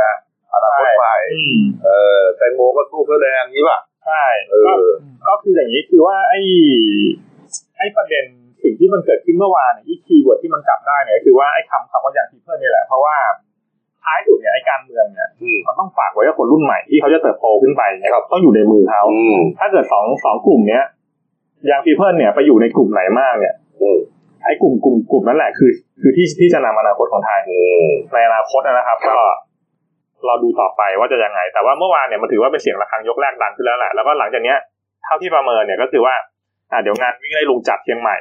[0.53, 4.85] อนาคตใหม่อืมเออแตงโมก็สู้เสื้อแดงนี้ป่ะใช่เอก็อ
[5.27, 6.39] ก็คืออย่างนี้คือว่าไอ้
[7.77, 8.25] ไอ้ประเด็น
[8.63, 13.15] สิ่งที่มันเกิดขึ้นเมื่อวานเนี่ยที่ keyword ที่มันจับได้เนี่ยก็คือว่าไอ้คำคำว่า young people นี่แหละเพราะว่า
[14.03, 20.83] ท้ายสุดเนี่ยไอ้การเมืองเนี่ยอืมมันต้องฝากไว้กับคนรุ่นใหม่ที่เขาจะเติบโตขึ้นไปเนี่ยครับต้องอยู่ในมือเขาอืมถ้าเกิดสองสองกลุ่มเนี้ย
[21.71, 23.99] young people เนี่ยไปอยู่ในกลุ่มไหนมากเนี่ยอืม
[24.45, 29.17] ไอ้กลุ่มกลุ่มกลุ่มนั่นแหละคือ คือที่ที่จะนำอนาคตของไทยอืมในอนาคตนะครับก็
[30.27, 34.57] เราดูต่อไปว่าจะยังไง แต่ว่าเมื่อวานเนี่ยมันถือว่าเป็นเสียงระฆังยกแรกดังขึ้นแล้วแหละแล้วก็หลังจากเนี้ย
[35.03, 36.15] เท่าที่ประเมินเนี่ยก็คือว่า
[36.71, 38.15] อ่าเดี๋ยวงานวิ่งไล่ลุงจัดเชียงใหม่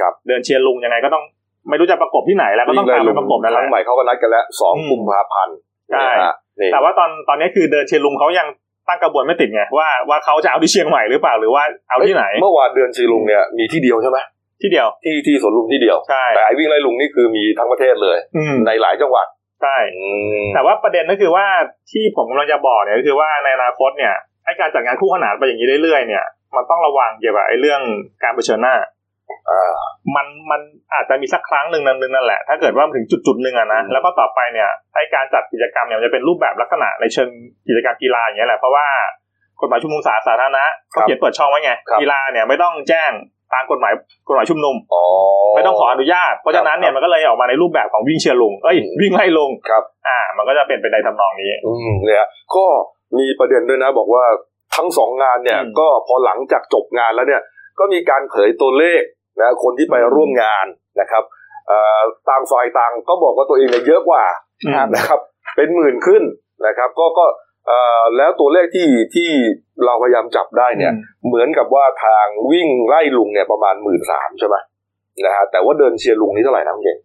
[0.00, 1.24] ครับ เดินเชียร์ลุงยังไงก็ต้อง
[1.68, 5.56] ไม่รู้จะประกบที่ไหนแล้วก็ต้องตามไปประกบนั่นคแหรั้ละงใหม่เขาก็นัดกันแล้วสองอืมกุมภาพันธ์
[5.90, 8.46] ใช่นะฮะนี่แต่ว่าตอนตอนนี้คือเดินเชียร์ลุงเขายัง
[8.88, 14.18] ตั้งกระบวนไม่ติดไงว่าว่าเขาจะเอาที่เชียงใหม่หรือเปล่าหรือว่าเอาที่ไหน เมื่อวานเดือนชีลุงเนี่ยมีที่เดียวใช่ไหม
[14.64, 19.26] ที่เดียว ที่ที่สวนลุมที่เดียว ใช่ แต่ไอ้วิ่งไล่ลุงนี่คือมีทั้งประเทศเลยอืมในหลายจังหวัด
[19.62, 20.08] ใช่อื
[20.42, 21.46] มแต่ว่าประเด็นก็คือว่า
[21.90, 26.24] ที่ผมกำลังจะบอกเนี่ยก็คือว่าในอนาคตเนี่ยไอการจัดงานคู่ขนานไปอย่างนี้เรื่อยๆเนี่ย
[26.56, 27.80] มันต้องระวังเกี่ยวกับไอ้เรื่อง
[28.22, 28.74] การเผชิญหน้า
[29.50, 29.72] อ่า
[30.16, 30.60] มันมัน
[30.94, 37.28] อาจจะมีสักครั้งหนึ่งนั่นนึงนั่นแหละ ถ้าเกิดว่ามันถึงจุดจุดๆหนึ่งอะนะอืมแล้วก็ต่อไปเนี่ยไอการจัดกิจกรรมเนี่ยมันจะเป็นรูปแบบลักษณะในเชิง
[37.68, 38.86] กิจกรรมกีฬาอย่างเงี้ยแหละเพราะว่า
[39.60, 43.10] กฎหมายชุมนุมสาธารณะเขาเขียนเปิดช่องไว้ไงครับกีฬาเนี่ยไม่ต้องแจ้ง
[43.54, 43.92] ตามกฎหมาย
[44.28, 45.04] กฎหมายชุมนุมอ๋อ
[45.54, 52.64] ไม่ต้องขออนุญาต เพราะฉะนั้นเนี่ยมันก็เลยออกมาในรูปแบบของวิ่งเชียร์ลุงเอ้ยอืมวิ่งไล่ลุงครับ อ่า มันก็จะเป็นไปในทำนองนี้ อืมเนี่ยก็
[53.18, 54.24] มีประเด็นด้วยนะ บอกว่า
[54.76, 57.42] ทั้งสองงานเนี่ยอืมก็พอหลังจากจบงานแล้วเนี่ย
[57.78, 59.02] ก็มีการเผยตัวเลข
[59.40, 60.66] นะคนที่ไปร่วมงาน
[61.00, 61.22] นะครับ
[61.68, 64.24] เอ่อต่างฝ่ายต่างก็บอกว่าตัวเองเนี่ยเยอะกว่า
[64.74, 65.20] ครับนะครับ
[65.56, 66.22] เป็นหมื่นขึ้น
[66.66, 67.26] นะครับ ก็ก็
[67.66, 69.30] เอ่อแล้วตัวเลขที่ที่
[69.86, 70.92] เราพยายามจับได้เนี่ย
[71.26, 74.56] เหมือนกับว่าทางวิ่งไล่ลุงเนี่ยประมาณหมื่นสามใช่ไหม
[75.24, 76.98] นะฮะแต่ว่าเดินเชียร์ลุงนี่เท่าไหร่นะคุณเก่ง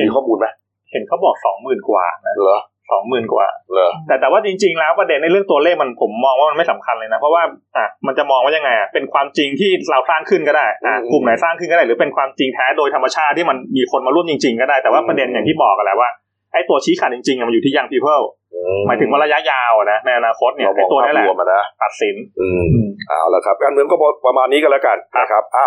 [0.00, 0.46] มีข้อมูลไหม
[0.92, 2.60] เห็นเขาบอกสองหมื่นกว่านะเหรอ
[2.92, 7.42] สองหมื่นกว่าเหรอแต่แต่ว่าจริง ๆ แล้วประเด็นในเรื่องตัวเลขมันผมมองว่ามันไม่สำคัญเลยนะ เพราะว่า
[7.76, 16.08] อะมันจะมองว่ายังไงอะเป็นความจริงที่เราสร้างขึ้นก็ได้อะอืมกลุ่มไหนสร้างขึ้นก็ได้ หรือเป็นความจริงแท้โดยธรรมชาติที่มันมีคนมาร่วมจริง ๆ ก็ได้แต่ว่าอืมประเด็นอย่างที่บอกกันแหละว่า
[16.52, 25.66] ไอ้ตัวชี้ขาดจริงๆอะมันอยู่ที่ young people อืหมายถึงว่าระยะยาวอะนะในอนาคตเนี่ยเรามไอ้องตัวภานี้พแหละรวมอะนะตัดสินอืมอืมเอาละครับการเมืองก็ประมาณนี้กันแล้วกันนะครับอะ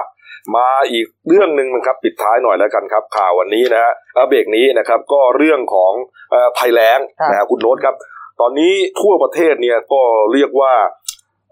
[0.56, 5.94] มาอีกเรื่องหนึ่งนะครับปิดท้ายหน่อยแล้วกันครับ ข่าววันนี้นะฮะเอ่อเบรกนี้นะครับ ก็เรื่องของ
[6.32, 7.96] เอ่อภัยแล้งครับนะฮะคุณโน้ตครับ
[8.42, 10.02] ตอนนี้ทั่วประเทศเนี่ยก็
[10.34, 10.74] เรียกว่า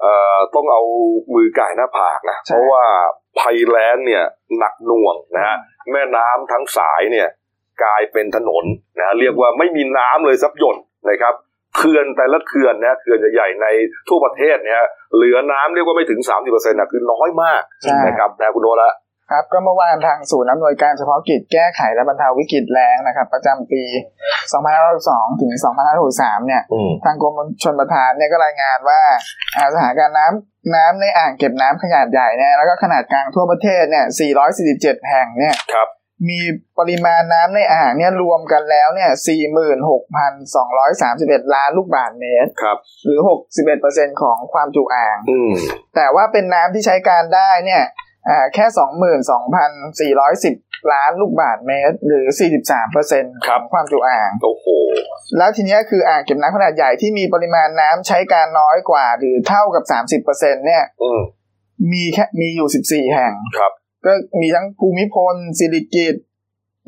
[0.01, 0.81] เอ่อต้องเอา
[1.33, 2.83] มือก่ายหน้าผากนะใช่เพราะว่า
[3.39, 4.23] ภัยแล้งเนี่ย
[4.57, 5.55] หนักหน่วงนะฮะ
[5.91, 7.27] แม่น้ำทั้งสายเนี่ย
[7.83, 8.63] กลายเป็นถนน
[8.99, 10.75] นะเรียกว่าไม่มีน้ำเลยสักหยด
[11.09, 11.33] นะครับ
[11.77, 13.67] เขื่อนแต่ละเขื่อนนะเขื่อนใหญ่ๆใน
[14.09, 14.81] ทั่วประเทศเนี่ย
[15.15, 18.93] เหลือน้ำเรียกว่าไม่ถึง 30%นะคือน้อยมากใช่นะครับนะคุณโนตละ
[19.31, 23.83] ครับก็เมื่อวานทางศูนย์อำนวยการเฉพาะกิจแก้ไขและบรรเทาวิกฤตแล้งนะครับ ประจำปี
[24.61, 25.51] 2562 ถึง
[25.99, 29.01] 2563 เนี่ยอืมทางกรมชนประทานเนี่ยก็รายงานว่า
[29.55, 34.05] อ่าสถานการณ์น้ำน้ำในอ่างเก็บน้ำขนาดใหญ่เนี่ยแล้วก็ขนาดกลางทั่วประเทศเนี่ย
[34.57, 35.87] 447 แห่งเนี่ยครับ
[36.29, 36.39] มี
[36.79, 39.11] ปริมาณน้ำในอ่างเนี่ยรวมกันแล้วเนี่ย
[40.31, 43.19] 46,231 ล้านลูกบาศก์เมตร ครับ หรือ
[43.69, 45.51] 61%ของความจุอ่าง อืม
[45.95, 47.83] แต่ว่าเป็นน้ำที่ใช้การได้เนี่ย
[48.29, 50.55] อ่าแค่สองหมื่นสองพันสี่ร้อยสิบ
[50.93, 54.65] ล้านลูกบาทเมตร หรือสี่สิบสามเปอร์เซ็นต์ครัขบองความจุอ่าง โอ้โห
[55.37, 61.21] แล้วทีเนี้ยคืออ่างเก็บน้ำขนาดใหญ่ที่มีปริมาณน้ำใช้การน้อยกว่า หรือเท่ากับสามสิบเปอร์เซ็นต์เนี่ย อืม
[61.93, 63.71] มีแค่มีอยู่สิบสี่แห่ง ครับ
[64.05, 66.15] ก็มีทั้งภูมิพลสิริกิต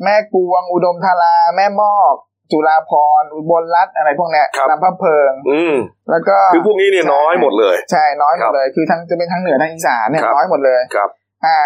[0.02, 2.14] แม่กวงอุดมธารา แม่มอก
[2.52, 5.74] จุฬาพรณ์อุบลรัตน์อะไรพวกเนี้ยครับลำพะเพิง อืม
[6.10, 11.08] แล้วก็คือพวกนี้เนี่ยน้อยหมดเลย ใช่น้อยหมครัดบเลย คือทั้งจะเป็นทั้งเหนือทั้งอีสานเนี่ยครับน้อยหมดเลยครับ
[11.46, 11.58] อ่า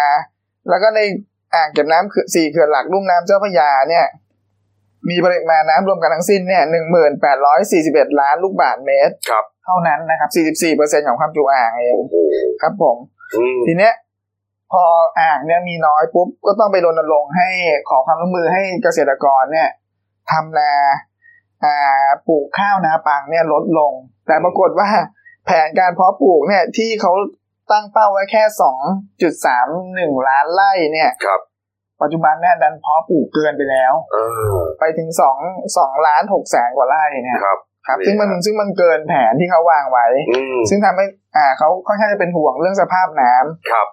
[0.69, 0.99] แล้วก็ใน
[1.55, 4.05] อ่างเก็บน้ำคือสี่เขื่อนหลักลุ่มน้ำเจ้าพระยาเนี่ย
[5.09, 12.15] มีปริมาณน้ำรวมกันทั้งสิ้นเนี่ยหนึ่งหมื่นแปดร้อยสี่สิบเอ็ดล้านลูกบาศก์เมตรครับ เท่านั้นนะครับสี่สิบสี่เปอร์เซ็นของความจุอ่างเองโอ้โห
[12.61, 12.97] ครับผม
[13.35, 13.93] อืมทีเนี้ย
[14.71, 14.83] พอ
[15.19, 17.49] อ่างเนี่ยมีน้อยปุ๊บก็ต้องไปรณรงค์ให้
[17.89, 19.69] ขอความร่วมมือให้เกษตรกรเนี่ย
[20.31, 20.73] ทำนา
[21.65, 23.91] อ่าปลูกข้าวนาปังเนี่ยลดลง
[24.27, 24.89] แต่ปรากฏว่า
[25.45, 27.11] แผนการเพาะปลูกเนี่ยที่เขา
[27.71, 28.79] ตั้งเป้าไว้แค่สอง
[29.21, 31.39] จุดสามหนึ่งล้านไร่เนี่ยครับ
[32.01, 34.17] ปัจจุบันเนี่ยดันเพาะปลูกเกินไปแล้วเอ
[34.55, 35.37] อไปถึงสอง
[35.77, 43.87] สองล้านหกแสนกว่าไร่เนี่ยครับครับนี่ซึ่งมันฮะซึ่งมันเกินแผนที่เขาวางไว้อืมซึ่งทำให้อ่าเขาค่อนข้างจะเป็นห่วงเรื่องสภาพน้ำครับ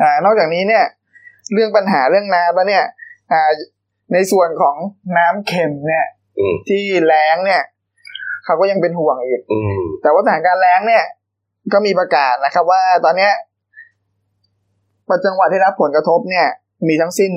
[0.00, 0.84] อ่านอกจากนี้เนี่ย
[1.52, 2.84] เรื่องปัญหาเรื่องน้ำแล้วเนี่ย
[3.32, 3.50] อ่า
[4.12, 4.76] ในส่วนของ
[5.18, 6.06] น้ำเค็มเนี่ย
[6.38, 7.62] อืมที่แล้งเนี่ย
[8.44, 11.04] เขาก็ยังเป็นห่วงอีกอืมแต่ว่าสถานการณ์แล้งเนี่ย
[11.72, 13.32] ก็มีประกาศนะครับ ว่าตอนเนี้ย
[15.08, 16.46] ประจังหวัดที่รับผลกระทบเนี่ย
[16.88, 17.32] มีทั้งสิ้น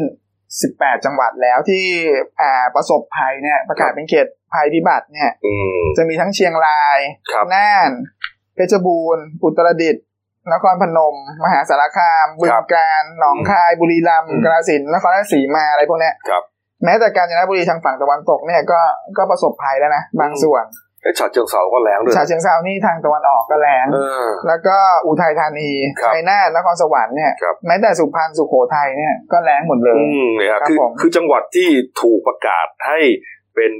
[0.49, 1.85] 18 จังหวัดแล้วที่
[2.41, 6.99] อ่าประสบภัยเนี่ย ประกาศเป็นเขตภัยพิบัติเนี่ยอืมจะมีทั้งเชียงราย
[7.33, 7.91] ครับน่าน
[8.55, 10.05] เพชรบูรณ์ อุตรดิตถ์
[10.53, 16.43] นครพนม มหาสารคาม บึงกาฬหนองคาย บุรีรัมย์อืมกาฬสินธุ์นครราชสีมาอะไรพวกเนี้ยครับ
[16.85, 18.79] แม้แต่กาญจนบุรีทางฝั่งตะวันตกเนี่ยก็
[19.17, 20.63] ก็ประสบภัยแล้วนะบางส่วน
[21.03, 31.69] ไอ้ฉะเชิงเซาก็แรงด้วยฉะเชิงเซานี่ทางตะวันออกก็แรงเออแล้วก็อุทัยธานีครับชัยนาทนครสวรรค์เนี่ยครับแม้แต่สุพรรณสุโขทัยเนี่ยก็แรงหมดเลยอืมเนี่ยฮะครับคือผมคือจังหวัดที่
[32.01, 32.99] ถูกประกาศให้
[33.55, 33.71] เป็น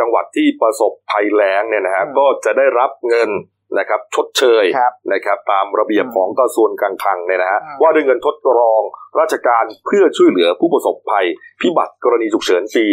[0.00, 3.30] จังหวัดที่ประสบภัยแล้งเนี่ยนะฮะอืมก็จะได้รับเงิน
[3.78, 8.82] นะครับชดเชยครับนะครับตามระเบียบอืมของกระทรวงการคลังเนี่ยนะฮะอืมว่าด้วยเงินทดรอง
[9.20, 11.26] ราชการเพื่อช่วยเหลือผู้ประสบภัย
[11.60, 12.84] พิบัติกรณีฉุกเฉินปี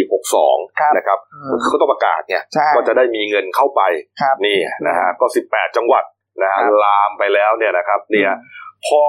[0.44, 3.82] 62 นะครับอืมคือเขาต้องประกาศเนี่ยใช่ก็จะได้มีเงินเข้าไป
[4.20, 6.04] ครับนี่นะฮะก็ 18 จังหวัด
[6.42, 8.30] นะฮะครับลามไปแล้วเนี่ยนะครับเนี่ย
[8.86, 9.04] พอ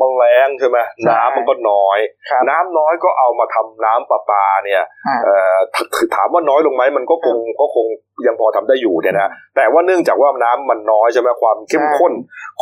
[0.00, 1.98] มันแรงใช่ไหมใช่น้ำมันก็น้อย
[2.30, 5.56] ครับน้ำน้อยก็เอามาทำน้ำประปาเนี่ยอ่าเอ่อ
[5.94, 7.86] ถถามว่าน้อยลงไหมมันก็คงก็คง
[8.26, 12.12] ยังพอทำได้อยู่เนี่ยนะแต่ว่าเนื่องจากว่าน้ำมันน้อยใช่ไหมความเข้มใช่ข้น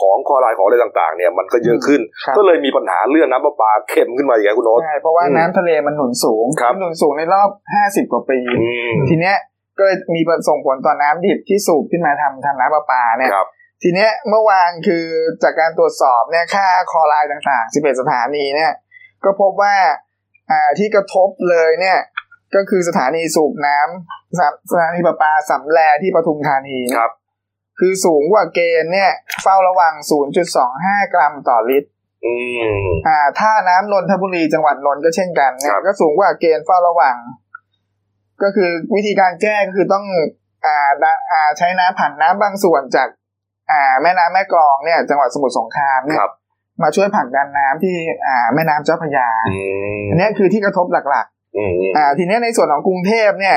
[0.00, 9.36] ของคลอไรด์ของอะไรต่างๆ เนี่ยมันก็เยอะขึ้นครับก็เลยมีปัญหาเรื่องน้ำประปาเค็มขึ้นมาอย่างไงคุณโน้ตใช่เพราะว่าอืมน้ำทะเลมันหนุนสูงครับมันหนุนสูงในรอบห้าสิบกว่าปีอืมทีเนี้ย
[9.78, 13.48] ก็เลยมีผลส่งผลต่อน้ำดิบที่สูบขึ้นมาทำทำน้ำประปาเนี่ยครับ
[13.86, 15.04] ทีเนี้ยเมื่อวานคือ
[15.42, 18.72] จากการตรวจสอบเนี่ยค่าคลอไรด์ต่างๆ 11 สถานีเนี่ย
[19.24, 19.74] ก็พบว่า
[20.50, 21.98] อ่าที่กระทบเลยเนี่ย
[22.54, 27.10] ก็คือสถานีสูบน้ำสถสถานีประปาสำแลที่ปทุมธานีครับ
[27.78, 29.10] คือสูงกว่าเกณฑ์เนี่ย
[29.42, 29.92] เฝ้าระวัง
[30.54, 31.90] 0.25 กรัมต่อลิตร
[32.24, 32.34] อื
[32.84, 37.16] มอ่าท่าน้ำนนทบุรีจังหวัดนนท์ก็เช่นกันเนี่ครัยบก็สูงกว่าเกณฑ์เฝ้าระวัง
[38.42, 40.04] ก็คือวิธีการแก้ก็คือต้อง
[40.66, 43.08] อ่าดะอ่าใช้น้ำผ่านน้ำบางส่วนจาก
[43.70, 46.32] อ่าแม่น้ำแม่กลองเนี่ยจังหวัดสมุทรสงครามเนี่คยรับ
[46.82, 47.94] มาช่วยผลักดันน้ำที่
[48.26, 49.58] อ่าแม่น้ำเจ้าพระยาอื
[50.00, 51.26] มอันเนี้ยคือที่กระทบหลัก
[51.58, 53.56] อืมๆอ่า ทีเนี้ยในส่วนของกรุงเทพเนี่ย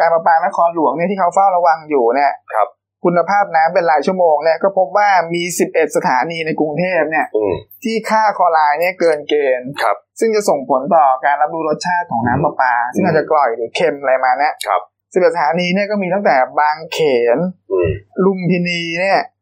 [0.00, 2.68] การประปานครหลวงเนี่ยที่เขาเฝ้าระวังอยู่เนี่ยครับ
[3.04, 7.54] คุณภาพน้ำเป็นรายชั่วโมงเนี่ยก็พบว่ามี 11 สถานีในกรุงเทพเนี่ยอืม
[7.84, 14.80] ที่ค่าคลอไรด์เนี่ยเกินเกณฑ์ครับ ซึ่งจะส่งผลต่อการรับรู้รสชาติของน้ำประปา ซึ่งอาจจะกร่อยหรือเค็มอะไรมาเนี่ยครับ
[15.12, 16.98] สิบสถานีเนี่ยก็มีตั้งแต่บางเข
[17.36, 17.38] น
[17.72, 17.90] อืม
[18.24, 19.32] ลุมพินีเนี่ยอ่า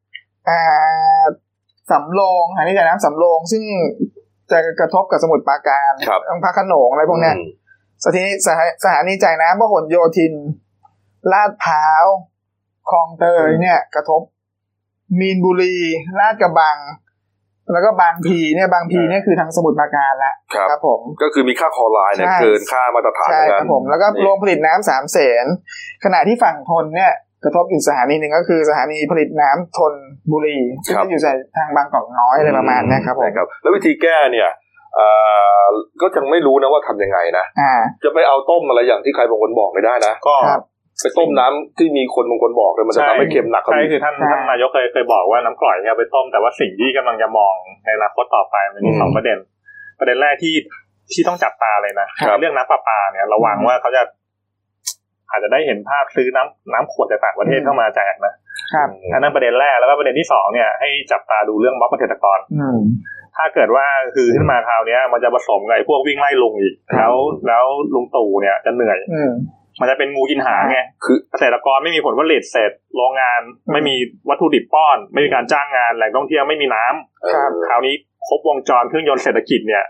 [1.90, 3.62] สำโรงอันนี้จากน้ำสำโรงซึ่ง
[4.50, 7.48] จะกระทบกับสมุทรปราการครับทางพระโขนงอะไรพวกเนี้ยอืม
[8.05, 10.35] สถานีสถาสถานีจ่ายน้ำพหลโยธิน
[11.33, 12.05] ลาดพร้าว
[12.90, 14.22] คลองเตยเนี่ย กระทบ
[15.20, 15.76] มีนบุรี
[16.18, 16.78] ลาดกระบัง
[17.72, 25.46] แล้วก็บางพีเนี่ยบางพีเนี่ยคือทางสมุทรปราการละครับครับผม ก็คือมีค่าคอไลน์เนี่ยใช่เกินค่ามาตรฐานใช่ทั้งคนั้รันบผมแล้วก็นี่โรงผลิตน้ำสามเสน
[26.05, 27.12] ขณะที่ฝั่งทนเนี่ย
[27.44, 29.94] กระทบอยู่สถานีหนึ่งก็คือสถานีผลิตน้ำทน
[30.33, 34.48] บุรีซึ่งจะอยู่ในทางบางกอกน้อยอะไรประมาณเนี้ยครับผมนะครับแล้ววิธีแก้เนี่ย
[34.96, 35.09] เอ่
[35.62, 35.64] อ
[36.00, 37.72] ก็ยังไม่รู้นะว่าทำยังไงนะอ่า
[38.05, 40.62] จะไปเอาต้มอะไรอย่างที่ใครบางคนบอกไม่ได้นะก็ครับ
[41.02, 49.38] ไปต้มน้ำที่มีคนบางคนบอกเลยมันจะทำให้เค็มหนักเข้าใช่ไปอีกคือท่านใช่ท่านนายกเคยเคยบอกว่าน้ำกร่อยเนี่ยเอาไปต้มแต่ว่าสิ่งที่กำลังจะมองในอนาคตต่อไปมันมีอืมสองประเด็น
[49.98, 50.55] ประเด็นแรกที่
[51.12, 54.02] ที่ต้องจับตาเลยนะครับเรื่องน้ำประปาเนี่ยระวังอืมว่าเขาจะ
[55.33, 58.33] อาจจะได้เห็นภาพซื้อน้ำน้ำขวดจากต่างประเทศอืมเข้ามาแจกนะ
[58.75, 62.79] ครับอันนั้นประเด็นแรกแล้วก็ประเด็นที่สองเนี่ยให้จับตาดูเรื่องม็อบเกษตรกรอืม
[63.37, 67.14] ถ้าเกิดว่าคือขึ้นมาคราวเนี้ยมันจะผสมกับไอ้พวกวิ่งไล่ลุงอีกครับแล้ว
[67.49, 67.64] แล้ว
[67.95, 69.33] ลุงตู่เนี่ยจะเหนื่อยอืม
[69.81, 73.95] มันจะเป็นงูกินหางไงคือเกษตรกรไม่มีผลผลิตเสร็จโรงงานอืมไม่มี
[74.29, 77.95] วัตถุดิบป้อน ไม่มีการจ้างงานแหล่งท่องเที่ยวไม่มีน้ำครับคราวนี้
[78.29, 79.85] ครบวงจรเครื่องยนต์เศรษฐกิจเนี่ย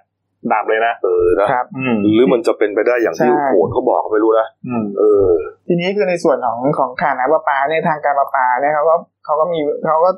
[0.52, 5.32] ดับเลยนะเออนะครับอืมหรือมันจะเป็นไปได้อย่างที่ใช่โขนเขาบอกไม่รู้นะอืมเออ
[5.68, 10.10] ทีนี้คือในส่วนของของขาดน้ำประปาเนี่ยทางการประปาเนี่ยเขาก็เขาก็มีเขาก็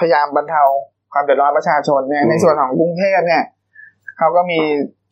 [0.00, 0.62] พยายามบรรเทา
[1.12, 3.42] ความเดือดร้อนประชาชนเนี่ยอืมในส่วนของกรุงเทพเนี่ย
[4.18, 4.60] เขาก็มี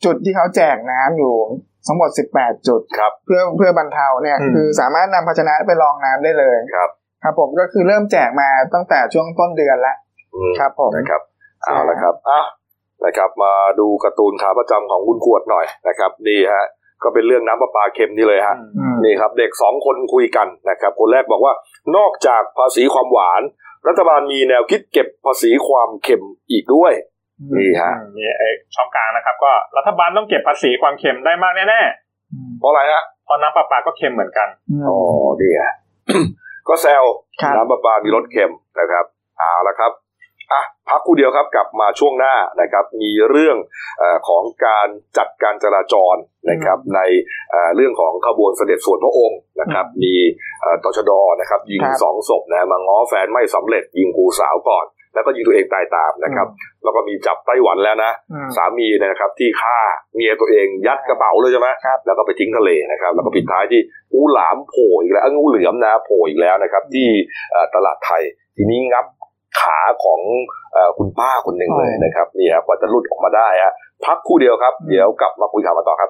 [0.05, 1.33] จุดที่เขาแจกน้ำอยู่
[1.87, 6.89] ทั้งหมด 18 จุดครับเพื่อเพื่อบรรเทาเนี่ยอืมคือสามารถนำภาชนะไปรองน้ำได้เลยครับ
[7.23, 9.97] ครับผมก็คือเริ่มแจกมาตั้งแต่ช่วงต้นเดือนแล้ว
[10.35, 11.21] อืมครับผมนะครับ
[11.63, 12.41] ใช่เอาละครับอะ
[13.05, 16.65] นะครับ มาดูการ์ตูนขาประจำของคุณขวดหน่อยนะครับนี่ฮะ
[17.03, 21.53] ก็เป็นเรื่องน้ำประปาเค็มนี่เลยฮะอืมนี่ครับ เด็กสองคนคุยกันนะครับ คนแรกบอกว่า
[21.95, 23.41] นอกจากภาษีความหวาน
[23.87, 26.93] รัฐบาลมีแนวคิดเก็บภาษีความเค็มอีกด้วย
[27.57, 31.81] นี่ฮะอืมนี่ไอ้ช่องกลางนะครับ ก็รัฐบาลต้องเก็บภาษีความเค็มได้มากแน่
[32.33, 34.47] อืมเพราะอะไรฮะๆเพราะน้ำประปาก็เค็มเหมือนกัน
[34.79, 34.97] มอ๋อ
[35.41, 35.73] นี่ฮะ
[36.67, 37.03] ก็แซว
[37.41, 39.05] ครับน้ำประปามีรสเค็มนะครับ
[39.37, 39.91] เอาละครับ
[40.51, 43.57] อะพักครู่เดียวครับกลับมาช่วงหน้านะครับ มีเรื่อง
[43.99, 44.87] เออของการ
[45.17, 46.15] จัดการจราจร
[46.49, 46.99] นะครับ ใน
[47.51, 50.13] เอ่อเรื่องของขบวนเสด็จส่วนพระองค์นะครับ มี
[50.61, 56.47] เอ่อตชดนะครับ ยิงครับสองศพนะมาง้อแฟนไม่สำเร็จ ยิงครูสาวก่อน แล้วก็ยิงตัวเองตายตามนะครับ
[56.83, 59.77] แล้วก็มีจับไต้หวันแล้วนะอืมสามีเนยนะครับ ที่ฆ่า
[60.15, 63.81] เมียตัวเองยัดกระเป๋าเลยใช่ไหมครับแล้วก็ไปทิ้งทะเลนะครับ แล้วก็ปิดท้ายที่
[64.13, 67.07] งูหลามโผล่อีกแล้วเอ้ยงูเหลือมนะโผล่อีกแล้วนะครับ ที่
[67.51, 68.21] เอ่อตลาดไทย
[68.57, 69.05] ทีนี้งับ
[69.59, 70.19] ขาของ
[70.73, 73.73] เอ่อคุณป้าคนหนึ่งเลยนะครับนี่ครับกว่าจะหลุดออกมาได้ฮะ
[74.05, 76.09] พักครู่เดียวครับ เดี๋ยวกลับมาคุยข่าวมาต่อครับ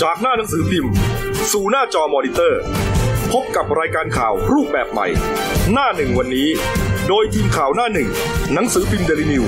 [0.00, 0.92] จากหน้าหนังสือพิมพ์
[1.52, 2.60] สู่หน้าจอมอนิเตอร์
[3.32, 5.06] พบกับรายการข่าวรูปแบบใหม่
[5.72, 6.48] หน้าหนึ่งวันนี้
[7.08, 8.08] โดยทีมข่าวหน้าหนึ่ง
[8.54, 9.44] หนังสือพิมพ์เดลิวิว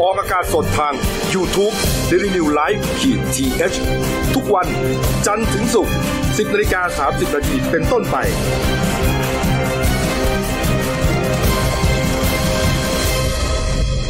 [0.00, 0.94] ออกอากาศสดทาง
[1.34, 1.74] YouTube
[2.10, 4.66] d e l i n e w l i v e ขีดทีเทุกวัน
[5.26, 8.16] จันทร์ถึงศุกร์10นาฬิกา30นาทีเป็นต้นไป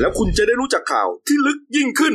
[0.00, 2.14] แล้วคุณจะได้รู้จักข่าวที่ลึกยิ่งขึ้น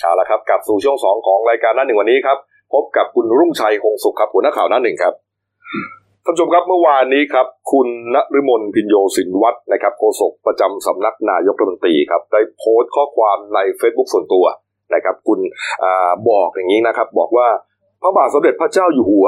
[0.00, 2.38] เอาละครับกลับสู่ช่วงสองของรายการหน้าหนึ่งวันนี้ครับ
[2.74, 5.14] พบกับคุณรุ่งชัยคงสุขครับหัวหน้าข่าวหน้าหนึ่งครับ
[6.24, 14.44] ท่านผู้ชมครับเมื่อวานนี้ครับ คุณณฤมลพินโยสินวัฒน์นะครับโฆษกประจำสำนักนายกรัฐมนตรีครับ ได้โพสต์ข้อความใน Facebook ส่วนตัว
[14.94, 15.40] นะครับ คุณ
[15.82, 17.48] อาบอกอย่างนี้นะครับ บอกว่า
[18.02, 19.26] พระบาทสมเด็จพระเจ้าอยู่หัว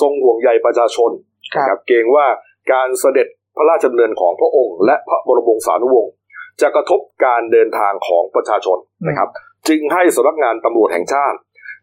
[0.00, 1.10] ทรงห่วงใยประชาชน
[1.56, 2.26] นะครับเกรงว่า
[2.72, 6.12] การเสด็จ พระราชดำเนินของพระองค์ และพระบรมวงศานุวงศ์
[6.60, 9.28] จะกระทบการเดินทางของประชาชนนะครับ
[9.68, 11.38] จึงให้สำนักงานตำรวจแห่งชาติ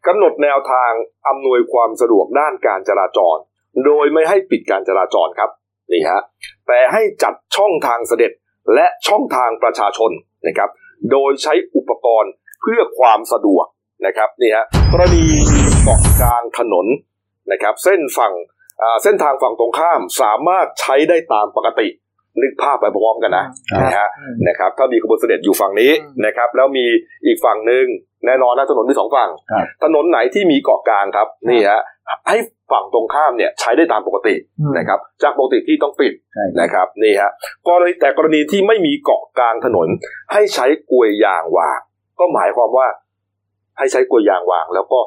[0.07, 0.91] กำหนดแนวทาง
[1.27, 3.37] อำนวยความสะดวกด้านการจราจร
[3.85, 5.49] โดยไม่ให้ปิดการจราจรครับ
[5.91, 6.21] นี่ฮะ
[6.67, 8.31] แต่ให้จัดช่องทางเสด็จ
[8.75, 10.11] และช่องทางประชาชน
[10.47, 10.69] นะครับ
[11.11, 12.31] โดยใช้อุปกรณ์
[12.61, 13.65] เพื่อความสะดวก
[14.05, 15.25] นะครับนี่ฮะกรณี
[15.83, 16.85] เกาะกลางถนน
[17.51, 18.33] นะครับ เส้นฝั่ง
[19.03, 21.87] เส้นทางฝั่งตรงข้ามสามารถใช้ได้ตามปกติ
[22.41, 23.45] นึกภาพไปพร้อมกันนะ
[23.81, 24.07] นะฮะ
[24.47, 25.91] นะครับถ้ามีขบวนเสด็จอยู่ฝั่งนี้
[26.25, 26.85] นะครับ แล้วมี
[27.25, 27.85] อีกฝั่งหนึ่ง
[28.25, 29.29] แน่นอนนะถนนมีสองฝั่ง
[29.83, 31.81] ถนนไหนที่มีเกาะกลางครับนี่ฮะ
[32.29, 32.37] ให้
[32.71, 34.35] ฝั่งตรงข้ามเนี่ยใช้ได้ตามปกติ
[34.77, 36.13] นะครับ จากปกติที่ต้องปิด
[36.61, 37.31] นะครับนี่ฮะ
[37.67, 39.87] กรณีแต่กรณีที่ไม่มีเกาะกลางถนน
[40.33, 41.79] ให้ใช้กลวยยางวาง
[42.19, 42.87] ก็หมายความว่า
[43.77, 44.99] ให้ใช้กลวยยางวาง แล้วก็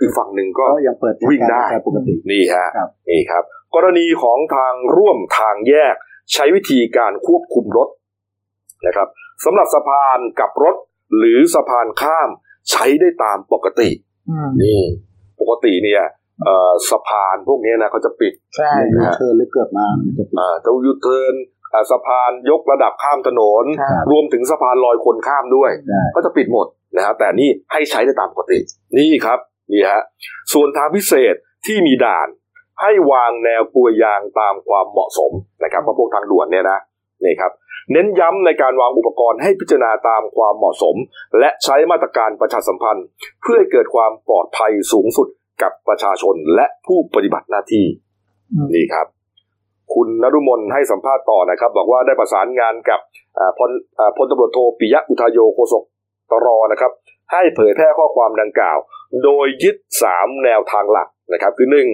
[0.00, 2.66] อีกฝั่งหนึ่งก็ยังเปิดวิ่งได้ปกตินี่ฮะ
[3.10, 3.42] นี่ครับ
[3.74, 5.94] กรณีของทางร่วมทางแยก
[6.32, 7.88] ใช้วิธีการควบคุมรถ
[8.86, 9.08] นะครับ
[9.44, 10.76] สำหรับสะพานกับรถ
[11.18, 12.28] หรือสะพานข้าม
[12.70, 13.90] ใช้ได้ตามปกติ
[14.62, 14.80] นี่
[15.40, 16.02] ปกติเนี่ย
[16.90, 19.86] สะพานพวกนี้นะเขาจะปิดใช่ยูเทิร์นหรือเกือกม้า
[20.18, 21.34] จะปิดจะยูเทิร์น
[21.90, 23.64] สะพานยกระดับข้ามถนน
[24.10, 25.70] รวมถึงสะพานลอยคนข้ามด้วย
[26.14, 28.58] ก็จะปิดหมดนะฮะแต่นี่ให้ใช้ได้ตามปกติ
[28.98, 29.38] นี่ครับ
[29.72, 30.02] นี่ฮะ
[30.52, 31.34] ส่วนทางพิเศษ
[31.66, 32.28] ที่มีด่าน
[32.80, 35.32] ให้วางแนวกลวยยางตามความเหมาะสม
[35.64, 36.78] นะครับเพราะพวกทางด่วนเนี่ยนะ
[37.24, 37.52] นี่ครับ
[37.92, 40.96] เน้นย้ำในการวางอุปกรณ์ให้พิจารณาตามความเหมาะสม
[41.38, 43.06] และใช้มาตรการประชาสัมพันธ์
[43.42, 45.28] เพื่อให้เกิดความปลอดภัยสูงสุด
[45.62, 47.86] กับประชาชนและผู้ปฏิบัติหน้าที่
[48.74, 49.06] นี่ครับ
[49.94, 53.00] คุณนรุมนให้สัมภาษณ์ต่อนะครับ บอกว่าได้ประสานงานกับ
[53.58, 53.70] พล
[54.16, 55.84] พลตำรวจโทปิยะอุทายโยโคศก
[56.30, 56.92] ตรนะครับ
[57.32, 58.78] ให้เผยแพร่ข้อความดังกล่าว
[59.24, 61.88] โดยยึดสามแนวทางหลักนะครับ คือหนึ่ง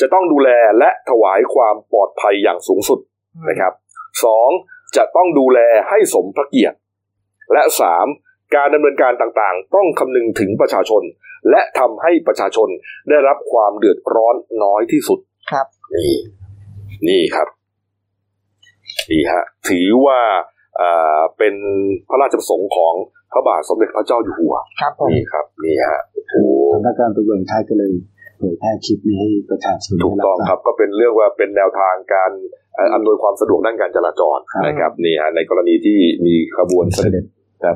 [0.00, 2.98] จะต้องดูแลและถวายความปลอดภัยอย่างสูงสุด
[3.48, 3.72] นะครับ
[4.24, 4.50] สอง
[4.96, 6.76] จะต้องดูแลให้สมพระเกียรติ
[7.52, 8.06] และสาม
[8.56, 11.02] การดำเนินการต่างๆ ต้องคำนึงถึงประชาชน
[11.50, 12.68] และทำให้ประชาชน
[13.08, 15.18] ได้รับความเดือดร้อนน้อยที่สุด
[15.52, 16.14] ครับนี่
[17.08, 17.48] นี่ครับ
[19.10, 20.20] นี่ฮะถือว่า
[21.38, 21.54] เป็น
[22.08, 22.94] พระราชประสงค์ของ
[23.25, 26.02] พ ระบาทสมเด็จพระเจ้าอยู่หัวครับนี่ครับนี่ฮะ
[26.84, 27.92] ทางการตำรวจไทยก็เลย
[28.38, 32.30] เผยแพร่คลิปนี้ให้ประชาชนถูกต้องครับก็เป็นเรื่องว่าเป็นแนวทางการ
[32.94, 37.24] อำนวยความสะดวกด้านการจราจรนะครับนี่ฮะในกรณีที่มีขบวนเสด็จ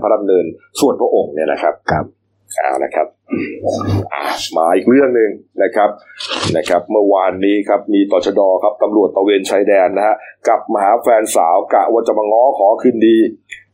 [0.03, 0.45] พระดำเนิน
[0.81, 2.07] ส่วนพระองค์เนี่ยนะครับครับ
[2.57, 3.07] เอานะครับ
[4.57, 5.31] มาอีกเรื่องหนึ่ง
[5.63, 5.91] นะครับ
[6.57, 10.17] นะครับ เมื่อวานนี้ครับมีตชดครับตำรวจตะเวนชายแดนนะฮะ
[10.49, 13.17] กลับมาหาแฟนสาวกะว่าจะมาง้อขอคืนดี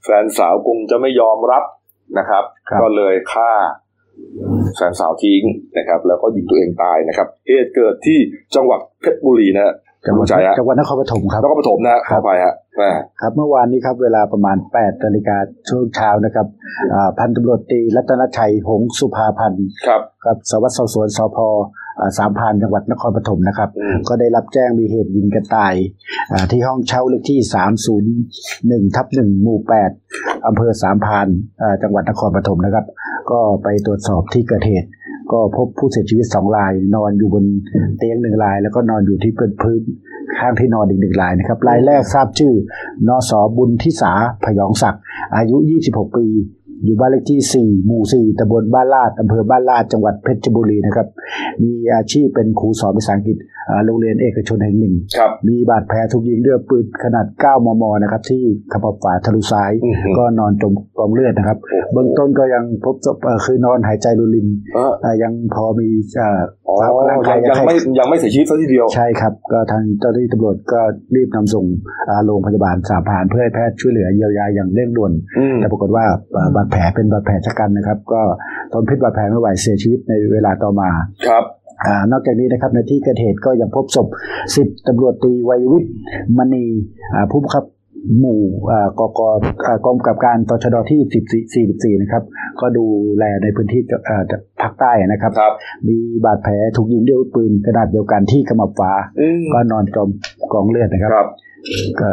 [0.05, 1.63] แฟนสาวคงจะไม่ยอมรับ
[2.19, 2.45] นะครับ
[2.81, 3.51] ก็เลยฆ่า
[4.77, 5.43] แฟนสาวทิ้ง
[5.77, 8.19] นะครับ แล้วก็ยิงตัวเองตายนะครับเหตุเกิดที่
[8.55, 9.75] จังหวัดเพชรบุรีนะ
[10.07, 10.27] จังหวัด
[10.59, 12.55] จังหวัดนครปฐมครับนครปฐมนะเข้าไปฮะ
[13.21, 15.37] ครับเมื่อวานนี้ครับเวลาประมาณ8นาฬิกา
[15.69, 16.47] ช่วงเช้านะครับ
[17.19, 21.39] พันตำรวจตีรัตนชัยหงสุภาพันธ์ครับกับสวัสดิ์สอบสวนสพ
[22.19, 23.71] สามพานจังหวัดนครปฐมนะครับ
[24.09, 25.75] ก็ได้รับแจ้งมีเหตุยิงกันตาย
[26.51, 27.41] ที่ห้องเช่าเลขที่
[28.85, 29.59] 301ทับ1หมู่
[30.03, 31.29] 8อำเภอสามพาน
[31.83, 32.85] จังหวัดนครปฐมนะครับ
[33.31, 34.89] ก็ไปตรวจสอบที่เกิดเหตุ
[35.33, 37.45] ก็พบผู้เสียชีวิตสองราย นอนอยู่บน
[37.99, 39.81] เตียงหนึ่งราย แล้วก็นอนอยู่ที่พื้น
[40.39, 42.55] ข้างที่นอนอีกหนึ่งรายนะครับรายแรกทราบชื่อ
[43.09, 44.13] นอสอบุญทิสา
[44.45, 45.03] พยองศักดิ์
[45.37, 45.57] อายุ
[45.89, 46.27] 26 ปี
[46.85, 47.41] อยู่บ้านเลขที่
[47.75, 51.07] 4 หมู่ 4ตำบลบ้านลาดอำเภอบ้านลาด จังหวัดเพชรบุรีนะครับ
[51.63, 53.37] มีอาชีพเป็นครูสอนภาษาอังกฤษ
[53.87, 54.95] โรงเรียนเอกชนแห่งหนึ่ง
[55.49, 59.73] มีบาดแผลถูกยิงด้วยปืนขนาด 9 มม นะครับ ที่ขมับฝาทะลุซ้าย
[60.19, 61.59] ก็นอนจมกองเลือดนะครับ
[61.93, 64.49] เบื้องต้นก็ยังพบศพคือนอนหายใจรุลิน
[65.23, 65.89] ยังพอมี
[67.11, 70.81] ร่างกายยังไม่ยังไม่เสียชีวิตซะทีเดียว ใช่ครับ ก็ทางเจ้าหน้าที่ตำรวจก็
[71.15, 71.65] รีบนำส่ง
[72.27, 75.13] โรงพยาบาลสามพานเพื่อให้แพทย์ช่วยเหลือเยียวยาอย่างเร่งด่วน
[75.57, 76.05] แต่ปรากฏว่า
[76.55, 78.21] บาดแผลเป็นบาดแผลชะกันนะครับ ก็
[78.73, 80.89] ทนพิษบาดแผลไม่ไหวเสียชีวิตในเวลาต่อมา
[81.29, 81.45] ครับ
[81.87, 84.07] อ่านอกจากนี้นะครับในที่เกิดเหตุก็ยังพบศพ
[84.57, 85.93] สิบตำรวจตรีวัยวิทย์
[86.37, 86.67] มณี
[87.15, 87.65] อ่าผู้บังคับ
[88.19, 89.21] หมู่อ่ากก
[89.67, 91.01] อ่ากองกำกับการตชดที่
[91.93, 92.23] 14 44 นะครับ
[92.61, 92.85] ก็ดู
[93.19, 94.23] แลในพื้นที่อ่า
[94.61, 95.53] ภาคใต้นะครับครับ
[95.89, 100.09] มีบาดแผลถูกยิงด้วยอาวุธปืนขนาดเดียวกันที่ขมับฟ้าอืมก็นอนจม
[100.53, 101.29] กองเลือดนะครับครับ
[102.01, 102.11] ก็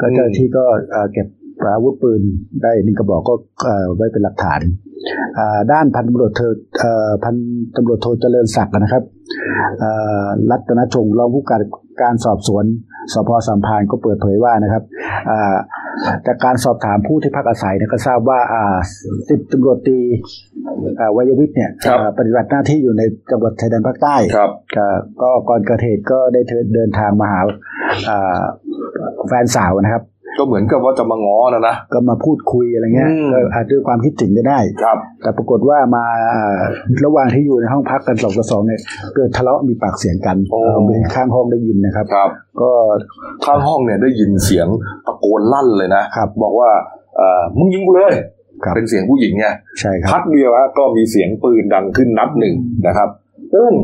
[0.00, 1.26] ก็เจ้าหน้าที่ก็เอ่อเก็บ
[1.74, 2.22] อาวุธปืน
[2.62, 3.34] ได้หนึ่งกระบอกก็
[3.64, 4.60] เอ่อไว้เป็นหลักฐาน
[5.38, 7.34] อ่าด้านพันตำรวจเธอเอ่อพัน
[7.76, 9.02] ตำรวจโทเจริญศักดิ์นะครับ
[9.80, 9.90] เอ่
[10.24, 11.62] อรัตนชงรองผู้การ
[12.02, 12.64] การสอบสวน
[13.12, 14.82] สพสัมพันธ์ก็เปิดเผยว่านะครับ
[15.30, 15.56] อ่า
[16.26, 18.76] จากการสอบถามผู้ที่พักอาศัยเนี่ยก็ทราบว่าอ่า
[19.28, 19.98] สิบตำรวจตรี
[21.00, 24.86] อ่าวัยวิทย์เนี่ยครับอ่าปฏิบัติหน้าที่อยู่ในจังหวัดชายแดนภาคใต้ครับก็
[25.22, 26.40] ก็ก่อนเกิดเหตุก็ได้
[26.74, 27.40] เดินทางมาหา
[28.08, 28.42] อ่า
[29.28, 30.02] แฟนสาวนะครับ
[30.40, 36.60] ก็เหมือนกับว่าจะมาง้อนะนะ ก็มาพูดคุยอะไรเงี้ยอืมก็อาจด้วยความคิดถึงก็ได้ครับ แต่ปรากฏว่ามาอ่า
[37.04, 38.80] ระหว่างที่อยู่ในห้องพักกันสองต่อสองเนี่ย
[39.16, 42.30] เกิดทะเลาะมีปากเสียงกันโอ้เออมีข้างห้องได้ยินนะครับครับ
[42.62, 42.70] ก็
[43.44, 44.66] ข้างห้องเนี่ยได้ยินเสียง
[45.06, 46.70] ตะโกนลั่นเลยนะครับ บอกว่า
[47.16, 48.14] เอ่อมึงยิงกูเลย
[48.64, 49.46] ครับเป็นเสียงผู้หญิงไง
[49.80, 52.54] ใช่คพัรับกเดียวฮะก็มีเสียงปืนดังขึ้นนัดหนึ่ง
[52.86, 53.08] นะครับ
[53.52, 53.74] ปุ้ง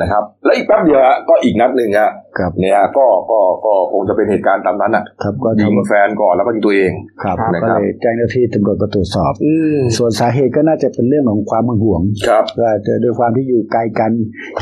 [0.00, 14.12] นะครับ แล้วอีกแป๊บเดียวฮะก็อีกนัดหนึ่งฮะครับเนี่ยฮะก็ก็ก็คงจะเป็นเหตุการณ์ตามนั้นอะครับก็ยิงทำแฟนก่อนแล้วก็ยิงตัวเองครับนะก็ครับเลยแจ้งเจ้าหน้าที่ตำรวจมาตรวจสอบอืมส่วนสาเหตุก็น่าจะเป็นเรื่องของความหึงหวงครับว่าจะด้วยความที่อยู่ไกลกัน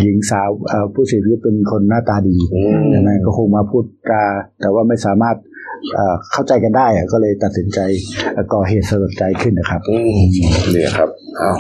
[0.01, 4.23] หญิงสาวเอ่อผู้เสียชีวิตเป็นคนหน้าตาดีอืมใช่ไหมก็คงมาพูดจา
[4.61, 5.37] แต่ว่าไม่สามารถ
[5.95, 7.79] เอ่อเข้าใจกันได้อะก็เลยตัดสินใจ
[8.35, 10.23] เอ่อก่อเหตุสลดใจขึ้นนะครับอืม
[10.71, 11.09] เนี่ยครับ
[11.39, 11.53] เอา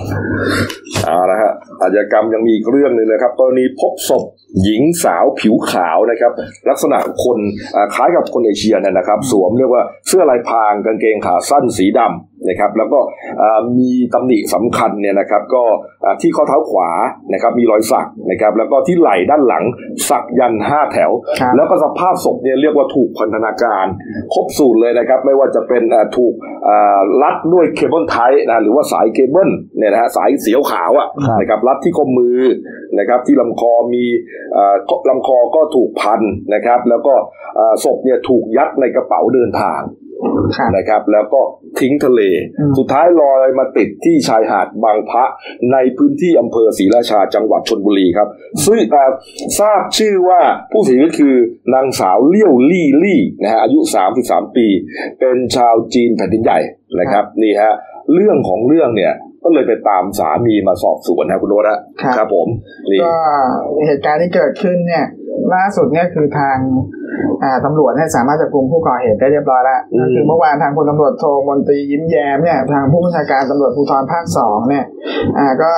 [1.04, 1.52] เอาละฮะ
[1.84, 4.22] อาชญากรรมยังมีอีกเรื่องหนึ่งนะครับกรณีพบศพ
[4.62, 6.32] หญิงสาวผิวขาวนะครับ
[6.68, 7.38] ลักษณะคน
[7.76, 12.98] อ่าคล้ายกับคนเอเชียนั่นนะครับ สวมเรียกว่าเสื้อลายพรางกางเกงขาสั้นสีดำนะครับ แล้วก็
[13.42, 15.62] อ่ามีตำหนิสำคัญเนี่ยนะครับ ก็
[16.04, 16.90] อ่าที่ข้อเท้าขวา
[17.32, 19.64] นะครับ มีรอยสักนะครับ แล้วก็ที่ไหล่ด้านหลัง
[20.08, 21.10] สักยันต์ห้าแถว
[21.40, 23.86] ครับแล้วก็สภาพศพเนี่ยเรียกว่าถูกพันธนาการ
[24.34, 26.34] ครบสูตรเลยนะครับ ไม่ว่าจะเป็นอ่าถูก
[26.68, 32.38] อ่ารัดด้วย cable tie นะหรือว่าสายเคเบิลเนี่ยนะฮะสายเสียวขาวอะครับนะครับรัดที่ข้อมือ
[32.98, 34.04] นะครับ ที่ลำคอมี
[34.56, 34.74] อ่า
[35.08, 36.20] ลำคอก็ถูกพัน
[36.54, 37.14] นะครับ แล้วก็
[37.58, 39.82] อ่าศพเนี่ยถูกยัดในกระเป๋าเดินทาง
[40.56, 41.40] ครับนะครับ แล้วก็
[41.80, 42.20] ทิ้งทะเล
[42.58, 45.24] อืมสุดท้ายลอยมาติดที่ชายหาดบางพระ
[45.72, 48.28] ในพื้นที่อำเภอศรีราชาจังหวัดชนบุรีครับ
[48.66, 49.10] ซึ่งอ่า
[49.58, 50.40] ทราบชื่อว่า
[50.72, 51.36] ผู้เสียชีวิตคือ
[51.74, 53.80] นางสาวเลี่ยวลี่ลี่นะฮะอายุ
[54.18, 54.66] 33 ปี
[55.20, 56.58] เป็นชาวจีนแผ่นดินใหญ่
[57.00, 57.72] นะครับนี่ฮะ
[58.14, 59.12] เรื่องของเรื่องเนี่ย
[59.44, 62.48] ก็เลยไปตามสามีมาสอบสวนนะคุณโรสนะครับครับผม
[62.90, 63.14] นี่ก็
[63.86, 65.04] เหตุการณ์ที่เกิดขึ้นเนี่ย
[65.54, 66.56] ล่าสุดเนี่ยคือทาง
[67.42, 74.84] อ่าตำรวจเนี่ยสามารถจับกลุ่มผู้ก่อเหตุได้เรียบร้อยแล้วอืมก็คือเมื่อวานทางพลตำรวจโทมนตรียิ้มแย้มเนี่ยทางผู้บัญชาการตำรวจภูธรภาคสองเนี่ย
[75.38, 75.72] อ่าก็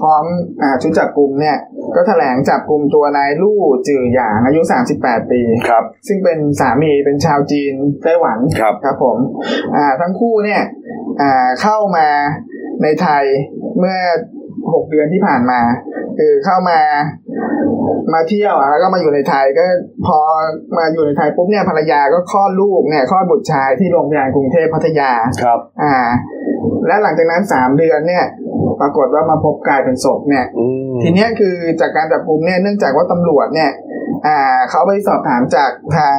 [0.00, 0.24] พร้อม
[0.62, 1.56] อ่าชุดจับกลุ่มเนี่ย
[1.96, 4.60] ก็แถลงจับกลุ่มตัวนายลู่จือหยางอายุ
[4.96, 7.74] 38 ปีครับซึ่งเป็นสามีเป็นชาวจีน
[8.04, 9.18] ไต้หวันครับครับผม
[9.76, 10.62] อ่าทั้งคู่เนี่ย
[11.20, 12.08] อ่าเข้ามา
[12.82, 13.24] ในไทย
[13.78, 13.98] เมื่อ
[14.72, 15.60] หกเดือนที่ผ่านมา
[16.18, 16.80] คือเข้ามา
[18.14, 19.64] มาเที่ยวอะแล้วก็มาอยู่ในไทยก็
[20.06, 20.18] พอ
[20.78, 25.10] มาอยู่ในไทยปุ๊บเนี่ยภรรยาก็คลอดลูกเนี่ยคลอดบุตรชายที่โรงพยาบาลกรุงเทพพัทยา
[25.42, 25.96] ครับ อ่า
[26.86, 28.24] และหลังจากนั้นสามเดือนเนี่ย
[28.80, 33.70] ปรากฏว่ามาพบกลายเป็นศพเนี่ยอืมทีเนี้ยคือจากการจับกลุ่มเนี่ยเนื่องจากว่าตำรวจเนี่ย
[34.26, 36.16] อ่าเขาไปสอบถามจากทาง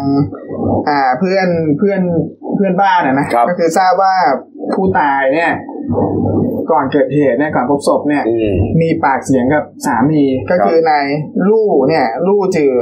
[0.90, 1.48] อ่าเพื่อน
[1.78, 2.02] เพื่อน
[2.56, 4.16] เพื่อนบ้านนะนะครับก็คือทราบว่า
[4.74, 5.52] ผู้ตายเนี่ย
[6.72, 11.06] ก่อนเกิดเหตุเนี่ยก่อนพบศพเนี่ยอืมมีปากเสียงกับสามีก็คือนาย
[11.50, 12.74] ลู่เนี่ยลู่จือ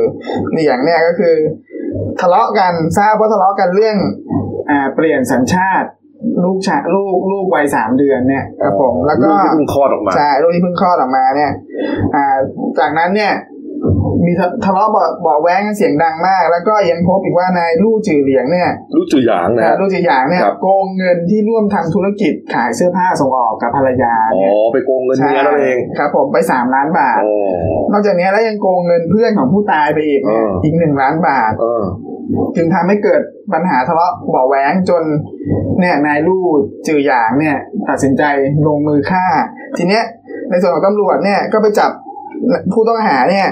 [0.51, 1.35] เหลียงเนี่ยก็คือ
[2.19, 3.97] ทะเลาะกันทราบว่าทะเลาะกันเรื่อง
[4.69, 5.89] อ่าเปลี่ยนสัญชาติ
[6.43, 11.51] ลูกชายลูกลูกวัยสามเดือนเนี่ยครับผมแล้วก็ลูที่เพิ่งคลอดออกมาใช่ลูกที่เพิ่งคลอดออกมาเนี่ย
[12.15, 12.25] อ่า
[12.79, 13.33] จากนั้นเนี่ย
[14.25, 27.33] มีทะทะเลาะเบาะเบาะแว้งกันเสียงดังมาก แล้วก็ยังพบอีกว่านายลู่จือเหลียงเนี่ยรู้จือหยางนะนะฮะลู่จือหยางเนี่ยครับ โกงเงินที่ร่วมทำธุรกิจขายเสื้อผ้าส่งออกกับภรรยาอ๋อเนี่ยไปโกงเงินเมียนั่นเองครับผมไปสามล้านบาท อ๋อ
[27.91, 31.83] นอกจากนี้แล้วยังโกงเงินเพื่อนของผู้ตายไปอีกเนี่ยเอออี อีกหนึ่งล้านบาท เออ
[32.55, 33.21] จึงทำให้เกิด
[33.53, 35.03] ปัญหาทะเลาะเบาะแว้งจน
[35.79, 36.45] เนี่ยนายลู่
[36.87, 37.57] จือหยางเนี่ย
[37.89, 38.23] ตัดสินใจ
[38.67, 39.25] ลงมือฆ่า
[39.77, 40.03] ทีเนี้ย
[40.49, 41.91] ในส่วนของตำรวจเนี่ยก็ไปจับ
[42.73, 43.47] ผู้ต้องหาเนี่ย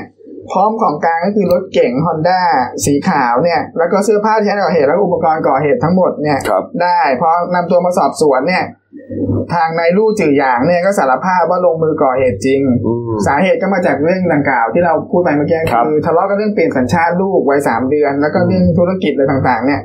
[0.51, 2.41] พร้อมของกลางก็คือรถเก๋งฮอนด้า
[2.85, 8.65] สีขาวเนี่ยแล้วก็เสื้อผ้าที่ใช้ก่อเหตุ แล้วก็อุปกรณ์ก่อเหตุทั้งหมดเนี่ยครับได้พอนำตัวมาสอบสวนเนี่ย
[9.53, 19.81] ทางนายลู่จือหยางเนี่ยก็สารภาพว่าลงมือก่อเหตุจริงอืมสาเหตุก็มาจากเรื่องดังกล่าวที่เราพูดไปเมื่อกี้ครับคือทะเลาะกันเรื่องเปลี่ยนสัญชาติลูกวัยสามเดือน แล้วก็เรื่องธุรกิจอะไรต่างๆ เนี่ย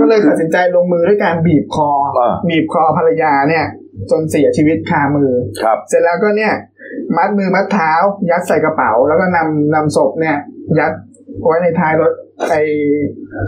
[0.00, 3.64] ก็เลยตัดสินใจลงมือด้วยการบีบคออ่าบีบคอภรรยาเนี่ย
[4.10, 5.30] จนเสียชีวิตคามือ
[5.62, 6.52] ครับเสร็จแล้วก็เนี่ย
[7.16, 7.92] มัดมือมัดเท้า
[8.30, 10.36] ยัดใส่กระเป๋า แล้วก็นำนำศพเนี่ย
[10.78, 10.92] ยัด
[11.46, 12.12] ไว้ในท้ายรถ
[12.50, 12.54] ไอ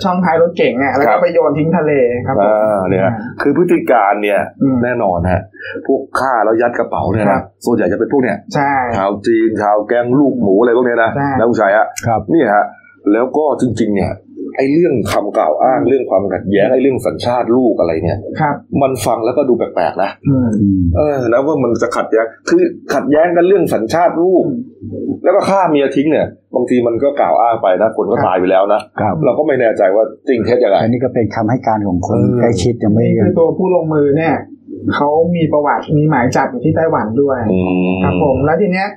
[0.04, 1.92] ช่องท้ายรถเก่งอะแล้วครัก็บไปโยนทิ้งทะเล
[2.26, 3.10] ครับผมอ่าเนี่ย
[3.42, 5.40] คือพฤติการเนี่ยอืมแน่นอนฮะ
[5.86, 12.64] พวกฆ่าแล้วยัดกระเป๋าเนี่ยครันะบส่วนใหญ่จะเป็นพวกเนี่ยใช่ชาวจีนชาวแกงลูกหมูอะไรพวกเนี้ยนะใช่นะคุณชัยฮะครับนี่ฮะ
[13.12, 14.12] แล้วก็จริง ๆ เนี่ย
[14.56, 22.62] ไอ้เรื่องคำกล่าวอ้างเรื่องความขัดแย้งไอ้เรื่องสัญชาติลูกอะไรเนี่ยครับมันฟังแล้วก็ดูแปลกๆนะอืมอืมเออแล้วว่ามันจะขัดแย้งคือ
[22.94, 24.44] ขัดแย้งกันเรื่องสัญชาติลูก
[25.24, 34.34] แล้วก็ฆ่าเมียทิ้งเนี่ยบางทีมันก็กล่าวอ้างไปนะคนก็ตายไปแล้วนะครับเราก็ไม่แน่ใจว่าจริงเท็จยังไงอันนี้ก็เป็นคำให้การของคนเออใกล้ชิดยังไม่นี่คือตัวผู้ลงมือเนี่ย
[34.94, 38.88] เขามีประวัติมีหมายจับอยู่ที่ไต้หวันด้วยอืมครับผมแล้วทีเนี้ย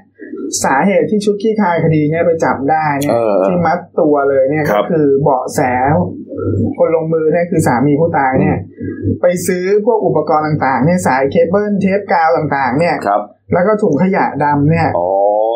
[0.63, 5.61] สาเหตุที่ชุดคลี่คลายคดีเนี่ยไปจับได้เนี่ยเออที่มัดตัวเลยเนี่ยครัก็บคือเบาะแส
[6.77, 8.57] คนลงมือเนี่ยคือสามีผู้ตายเนี่ย
[9.21, 13.21] ไปซื้อพวกอุปกรณ์ต่างๆเนี่ยสายเคเบิลเทปกาวต่างๆ เนี่ยครับ
[13.53, 15.09] แล้วก็ถุงขยะดำเนี่ยอ๋อ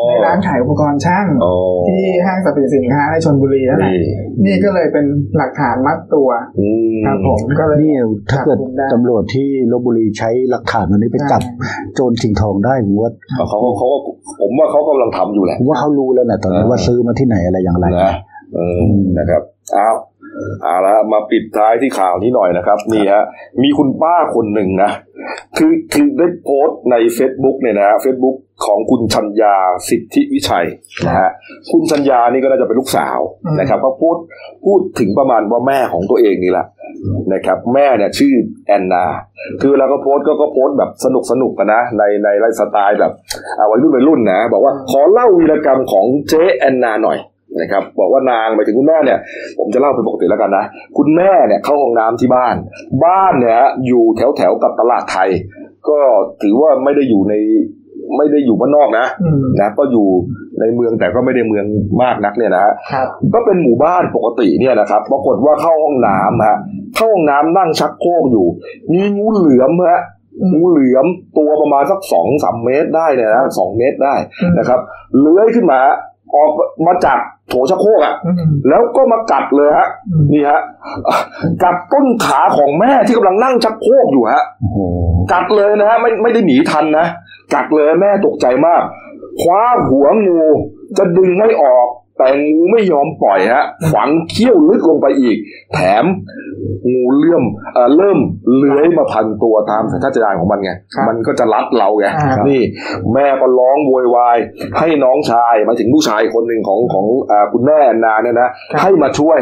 [0.08, 1.54] ในร้านขายอุปกรณ์ช่างอ๋อ
[1.88, 4.12] ที่ห้างสรรพสินค้าในชนบุรีนั่นแหละนี่
[4.44, 5.04] นี่ก็เลยเป็น
[5.36, 6.28] หลักฐานมัดตัว
[6.60, 7.94] อืมครับผมก็เลยนี่
[8.30, 11.42] ถ้าเกิดจับกุมได้ตำรวจที่ลบบุรีใช้หลักฐานมันนี้ไปจับ
[11.94, 13.10] โจรชิงทองได้ผมว่า
[13.48, 13.98] เขาก็เขาก็
[14.40, 18.14] ผมว่าเขากำลังทำอยู่แหละผมว่าเขารู้แล้วนะตอนนี้เออว่าซื้อมาที่ไหนอะไรอย่างไรนะ
[18.54, 18.80] เออ
[19.18, 19.42] นะครับ
[19.74, 19.88] เอา
[20.62, 23.24] เอาละมาปิดท้ายที่ข่าวนี้หน่อยนะครับ นี่ฮะ
[23.62, 24.90] มีคุณป้าคนหนึ่งนะ
[25.58, 28.36] คือคือได้โพสต์ใน Facebook เนี่ยนะเฟซบุ๊ก
[28.66, 29.56] ของคุณชัญญา
[29.88, 30.66] สิทธิวิชัย
[31.06, 31.30] นะฮะ
[31.72, 34.16] คุณชัญญานี่ก็น่าจะเป็นลูกสาวอืมนะครับก็พูด
[34.64, 36.66] พูดถึงประมาณว่าแม่ของตัวเองนี่แหละ
[37.32, 38.34] นะครับ แม่เนี่ยชื่อ
[38.66, 39.04] แอนนา
[39.60, 43.12] คือเวลาก็โพสต์ก็ก็โพสต์แบบสนุกสนุกกันนะในในไลฟ์สไตล์แบบ
[43.58, 47.18] อ่าวัยรุ่นวัยรุ่นนะ บอกว่าขอเล่าวีรกรรมของเจ๊แอนนาหน่อย
[47.58, 49.18] นะครับบอกว่านางไปถึงคุณแม่เนี่ย
[49.58, 50.64] ผมจะเล่าเป็นปกติแล้วกันนะ
[50.98, 52.54] คุณแม่เนี่ยเข้าห้องน้ำที่บ้าน
[53.04, 55.28] บ้านเนี่ยอยู่แถวแถวๆกับตลาดไทย
[55.88, 55.98] ก็
[56.42, 57.34] ถือว่าไม่ได้อยู่ใน
[58.16, 60.06] ไม่ได้อยู่บ้านนอกนะอืมนะก็อยู่
[60.60, 61.66] ในเมืองแต่ก็ไม่ได้เมือง
[62.02, 66.56] มากนักเนี่ยนะฮะครับก็เป็นหมู่บ้านปกติเนี่ยนะครับปรากฏว่าเข้าห้องน้ำฮะ
[66.96, 68.46] เข้าห้องน้ำนั่งชักโครกอยู่
[68.92, 70.02] มีงูเหลือมฮะ
[70.40, 71.06] อืมงูเหลือม
[71.38, 74.80] ตัวประมาณสักสองสามเมตรได้เนี่ยนะสองเมตรได้อืมนะครับ
[75.20, 75.80] เลื้อยขึ้นมา
[76.34, 76.50] ออก
[76.86, 77.18] มาจาก
[77.48, 80.60] โถชักโครกอะอืมแล้วก็มากัดเลยฮะอืมนี่ฮะ
[81.08, 81.16] อะ
[81.62, 84.78] กัดต้นขาของแม่ที่กำลังนั่งชักโครกอยู่ฮะโอ้โห
[85.32, 87.06] กัดเลยนะฮะไม่ไม่ได้หนีทันนะ
[87.54, 88.82] กัดเลยแม่ตกใจมาก
[89.40, 90.40] คว้าหัวงู
[90.98, 91.86] จะดึงไม่ออก
[92.20, 95.36] แต่งูไม่ยอมปล่อยฮะฝังเขี้ยวลึกลงไปอีก
[95.74, 96.04] แถม
[96.92, 97.44] งูเลื่อม
[97.74, 98.18] เอ่อเริ่ม
[98.56, 102.62] เลื้อยมาพันตัวตามสัญชาตญาณของมันไงครับมันก็จะรัดเราไงอ่านี่
[103.14, 104.38] แม่ก็ร้องโวยวาย
[104.78, 108.48] ให้น้องชายหมายถึงลูกชายคนหนึ่งของของอ่าคุณแม่แอนนาเนี่ยนะ
[108.82, 109.40] ให้มาช่วย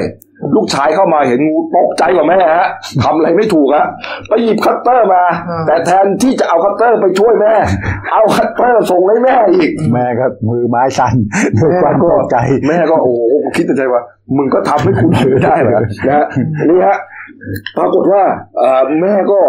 [0.57, 2.69] ลูกชายเข้ามาเห็นงูตกใจกว่าแม่ฮะ
[3.03, 3.87] ทำอะไรไม่ถูกฮะ
[4.29, 7.55] ไปหยิบคัตเตอร์มาอ่าแต่แทนที่จะเอาคัตเตอร์ไปช่วยแม่
[8.13, 11.15] เอาคัตเตอร์ส่งให้แม่อีก แม่ก็มือไม้สั่น
[11.59, 12.37] ด้วยความตกใจ
[12.69, 14.03] แม่ก็โอ้โหคิดในใจว่า
[14.37, 16.27] มึงก็ทำให้คุณถือได้เหรอนะฮะ
[16.69, 16.99] นี่ฮะ
[17.77, 18.23] ปรากฏว่า
[18.59, 19.41] เอ่อแม่ก็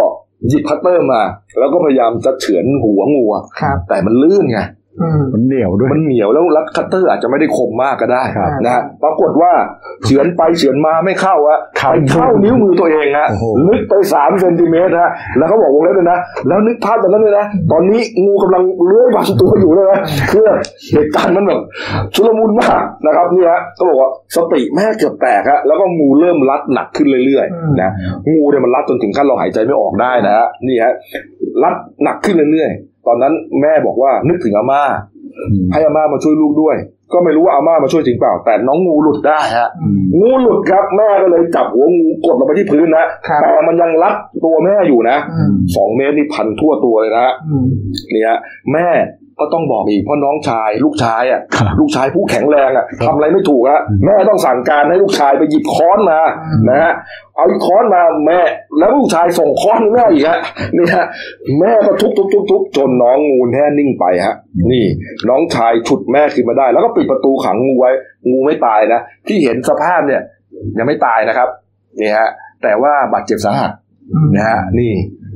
[0.48, 1.22] หยิบคัตเตอร์มา
[1.60, 4.79] แล้วก็พยายามจะเฉือนหัวงูอะครับแต่มันลื่นไงอื
[5.20, 9.52] มมันเหนียวด้วย มันเหนียวแล้วแล้วคัตเตอร์อาจจะไม่ได้คมมากก็ได้ครับนะฮะปรากฏว่า
[10.04, 20.00] เฉือนไปเฉือนมาไม่เข้าอะครับไปเข้านิ้วมือตัวเองฮะโอ้โหลึกไปสามเซนติเมตรฮะแล้วเขาบอกวงเล็บเลยนะ แล้วนึกภาพตอนนั้นเลยนะ ตอนนี้งูกำลังเลื้อยพันตัวอยู่เลยนะ
[20.32, 20.44] คือ
[20.94, 21.60] เหตุการณ์มันแบบ
[22.14, 27.92] ชุลมุนมากนะครับเนี่ยฮะเขาบอกว่าสติแม่เกือบแตกฮะแล้วก็งูเริ่มรัดหนักขึ้นเรื่อยอืมๆนะ
[28.32, 30.94] งูเนี่ยมันรัดจนถึงขั้นเราหายใจไม่ออกได้นะฮะนี่ฮะ
[31.64, 31.74] รัด
[32.04, 34.84] หนักขึ้นเรื่อยๆ ตอนนั้นแม่บอกว่านึกถึงอาม่า
[35.38, 36.76] อืมให้อาม่ามาช่วยลูกด้วย
[37.14, 47.66] ก็ไม่รู้ว่าอาม่ามาช่วยจริงเปล่า แต่น้องงูหลุดได้ฮะอืมงูหลุดครับแม่ก็เลยจับหัวงูกดลงไปที่พื้นนะครับแต่มันยังรัดตัวแม่อยู่นะอืมสองเมตรนี่พันทั่วตัวเลยนะฮะอืม
[48.14, 48.40] นี่ฮะ
[48.74, 48.88] แม่
[49.42, 56.94] ก็ต้องบอกอีกเพราะน้องชาย ลูกชายอะครับลูกชายผู้แข็งแรงอะทำอะไรไม่ถูกฮะแม่ต้องสั่งการให้ลูกชายไปหยิบค้อนมาอืมนะฮะ
[57.36, 58.40] เอาค้อนมาแม่
[58.80, 60.38] แล้วลูกชายส่งค้อนให้แม่อีกฮะ
[60.78, 61.06] นี่ฮะ
[61.60, 64.36] แม่ก็ทุบทุบทุบทุบจนน้องงูแน่นิ่งไปฮะ
[64.72, 64.86] นี่
[65.30, 67.92] น้องชายฉุดแม่ขึ้นมาได้ แล้วก็ปิดประตูขังงูไว้
[68.30, 70.22] งูไม่ตายนะที่เห็นสภาพเนี่ย
[70.78, 71.50] ยังไม่ตายนะครับ
[72.02, 72.30] นี่ฮะ
[72.64, 73.72] แต่ว่าบาดเจ็บสาหัส
[74.14, 74.94] อืมนะฮะนี่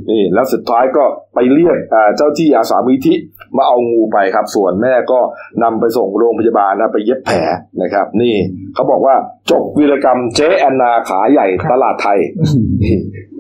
[0.10, 3.14] นี่แล้วสุดท้ายก็ไปเรียกอ่าเจ้าที่อาสามูลทิ
[3.58, 5.20] มาเอางูไปครับ ส่วนแม่ก็
[5.64, 7.38] นำไปส่งโรงพยาบาลนะไปเย็บแผล
[7.82, 8.36] นะครับ นี่
[8.74, 9.16] เขาบอกว่า
[9.52, 12.20] จบวีรกรรมเจ๊แอนนาขาใหญ่ตลาดไทย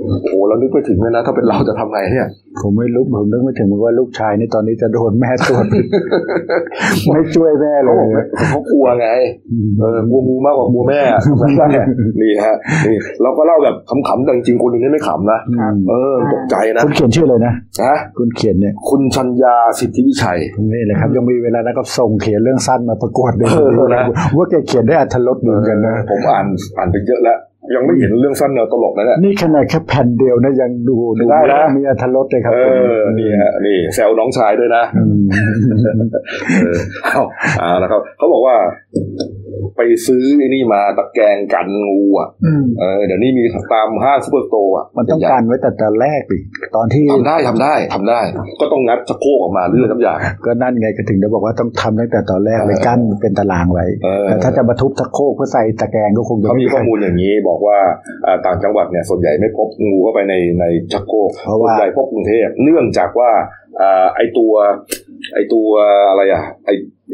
[0.09, 2.27] โอ้โหเรานึกไปถึงเลยนะ ถ้าเป็นเราจะทำไงเนี่ย
[2.61, 5.65] ผมไม่รู้ผมนึกไม่ถึงว่าลูกชายนี่ตอนนี้จะโดนแม่ตรวจ
[7.11, 9.09] ไม่ช่วยแม่เลเขาบอกยว่าเขากลัวไง
[9.79, 11.83] เออกลัวงูมากกว่ากลัวแม่ทำไงได้
[12.21, 12.55] นี่ฮะ
[12.87, 20.39] นี่เราก็เล่าแบบขำๆแต่จริงๆคนหนึ่งนี่ไม่ขำนะอืมเออตกใจนะคุณเขียนชื่อเลยนะนะคุณเขียนเนี่ยคุณชัญญาสิทธิวิชัย
[20.73, 24.03] นี่แหละครับ ยังมีเวลานะก็ส่งเขียนเรื่องสั้นมาประกวดด้วยเออนะ
[24.37, 26.45] ว่าแกเขียนได้อัธรสดีเหมือนกันนะผมอ่าน
[26.77, 27.39] อ่านไปเยอะแล้ว
[27.75, 32.59] ยังไม่เห็นเรื่องสั้นแนวตลกนะเนี่ยนี่ขนาดแค่แผ่นเดียวนะยังดูดูได้นะมีอัธรสเลยครับเอ
[32.97, 35.23] อนี่ฮะนี่แซวน้องชายด้วยนะอืม
[36.63, 37.21] เออเอา
[37.59, 38.55] เอาละครับเขาบอกว่า
[39.77, 43.43] ไปซื้อไอ้นี่มาตะแกรงกันงูอะอืมเออเดี๋ยวนี้มี
[43.73, 46.39] ตามห้างซุปเปอร์โตร์อะมันต้องการไว้แต่แต่แรกดิ
[46.75, 48.21] ตอนที่ทำได้ทำได้ทำได้
[48.61, 57.77] ก็ต้องงัดสะโพกออกมาเรื่องทุกอย่างก็นั่นไงก็ถึงได้บอกว่าต้องทำตั้งแต่ตอนแรกเลยเออกั้นเป็นตารางไว้เออแต่ถ้าจะมาทุบตะโคกเพื่อใส่ตะแกรงก็คงจะเขามีข้อมูลอย่างนี้บอกว่า
[58.25, 63.31] อ่าต่างจังหวัดเนี่ยส่วนใหญ่ไม่พบงูเข้าไปในในชักโครกเพราะส่วว่านใหญ่พบกรุงเทพเนื่องจากว่า
[63.81, 64.53] อ่าไอตัว
[65.33, 65.67] ไอตัว
[66.09, 66.69] อะไรอะไอ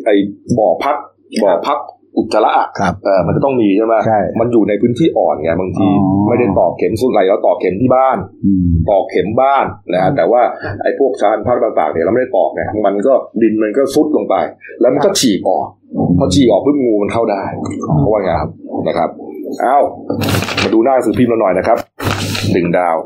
[0.05, 0.09] ไอ
[0.57, 0.97] บ่อพัก
[1.43, 1.79] บ่อพัก
[2.18, 10.41] อุจจาระอะครับเออมันจะต้องมีใช่ไหมใช่มันอยู่ในพื้นที่อ่อนไงบางทีอ๋อไม่ได้ตอกเข็มส่วนใหญ่แล้วตอกเข็มที่บ้านอืมตอกเข็มบ้านนะฮะแต่ว่า
[10.84, 14.36] ไอ้พวกชานพักต่างๆเนี่ยเราไม่ได้ตอกไงมันก็ดินมันก็ซุดลงไป
[14.82, 15.66] แล้วมันก็ฉีกออก
[16.18, 17.43] พอฉีกออกปุ๊บงูมันเข้าได้
[17.84, 18.49] เขาว่าไงครับ
[18.88, 19.10] นะครับ
[19.61, 19.77] เอ้า
[20.61, 21.77] มาดูหน้าหนังสือพิมพ์เราหน่อยนะครับ
[22.53, 22.97] หนึ่งดาว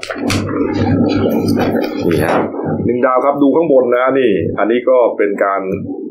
[2.07, 2.39] นี่ฮะ
[2.85, 5.61] หนึ่งดาวครับดูข้างบนนะนี่ อันนี้ก็เป็นการ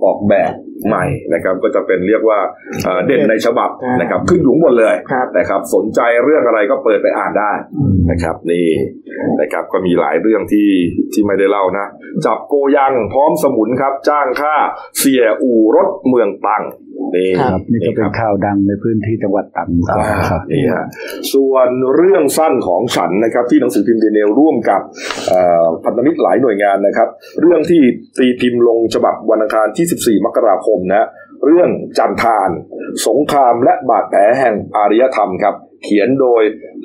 [0.04, 0.52] ออกแบบ
[0.88, 1.04] ใหม่
[1.34, 2.38] นะครับ ก็จะเป็นเรียกว่า
[2.82, 3.70] เอ่อเด่นในฉบับ
[4.00, 7.52] นะครับ ขึ้นอยู่ข้างบนเลยครับนะครับ สนใจเรื่องอะไรก็เปิดไปอ่านได้
[8.10, 8.68] นะครับ นี่
[9.40, 10.68] นะครับก็มีหลายเรื่องที่
[11.12, 11.86] ที่ไม่ได้เล่านะ
[12.24, 14.54] จับโกยังพร้อมสมุนครับ จ้างค่า
[14.98, 16.64] เสียอู่รถเมืองตัง
[17.16, 20.84] นี่ครับนี่ก็เป็นข่าวดังในพื้นที่จังหวัดตรังอ่าครับนี่ฮะ
[21.34, 24.80] ส่วนเรื่องสั้นของฉันนะครับ ที่หนังสือพิมพ์เดเนลร่วมกับ
[25.28, 27.08] เอ่อพันธมิตรหลายหน่วยงานนะครับ
[27.40, 27.82] เรื่องที่
[28.18, 31.06] ตีพิมพ์ลงฉบับวันอังคารที่ 14 มกราคมนะ
[31.46, 32.50] เรื่องจันทาน
[33.06, 36.42] สงครามและบาดแผลแห่งอารยธรรมครับ เขียนโดย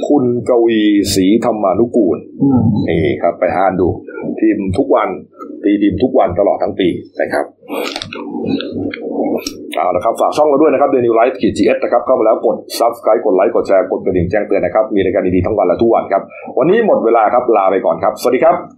[0.08, 0.82] คุณกวี
[1.14, 3.88] ศรีธรรมานุกูลอืมนี่ครับ ไปอ่านดู
[4.40, 5.10] พิมพ์ทุกวัน
[5.64, 6.88] ตีพิมพ์ทุกวันตลอดทั้งปี
[7.22, 7.46] นะครับ
[9.76, 16.22] เอาละครับ ฝากช่องเราด้วยนะครับเดลินิวส์ขีด GS นะครับ เข้ามาแล้วกด subscribe กดไลค์กดแชร์กดกระดิ่งแจ้งเตือนนะครับ มีรายการดีๆทั้งวันและทุกวันครับ
[16.58, 18.56] วันนี้หมดเวลาครับลาไปก่อนครับ สวัสดีครับ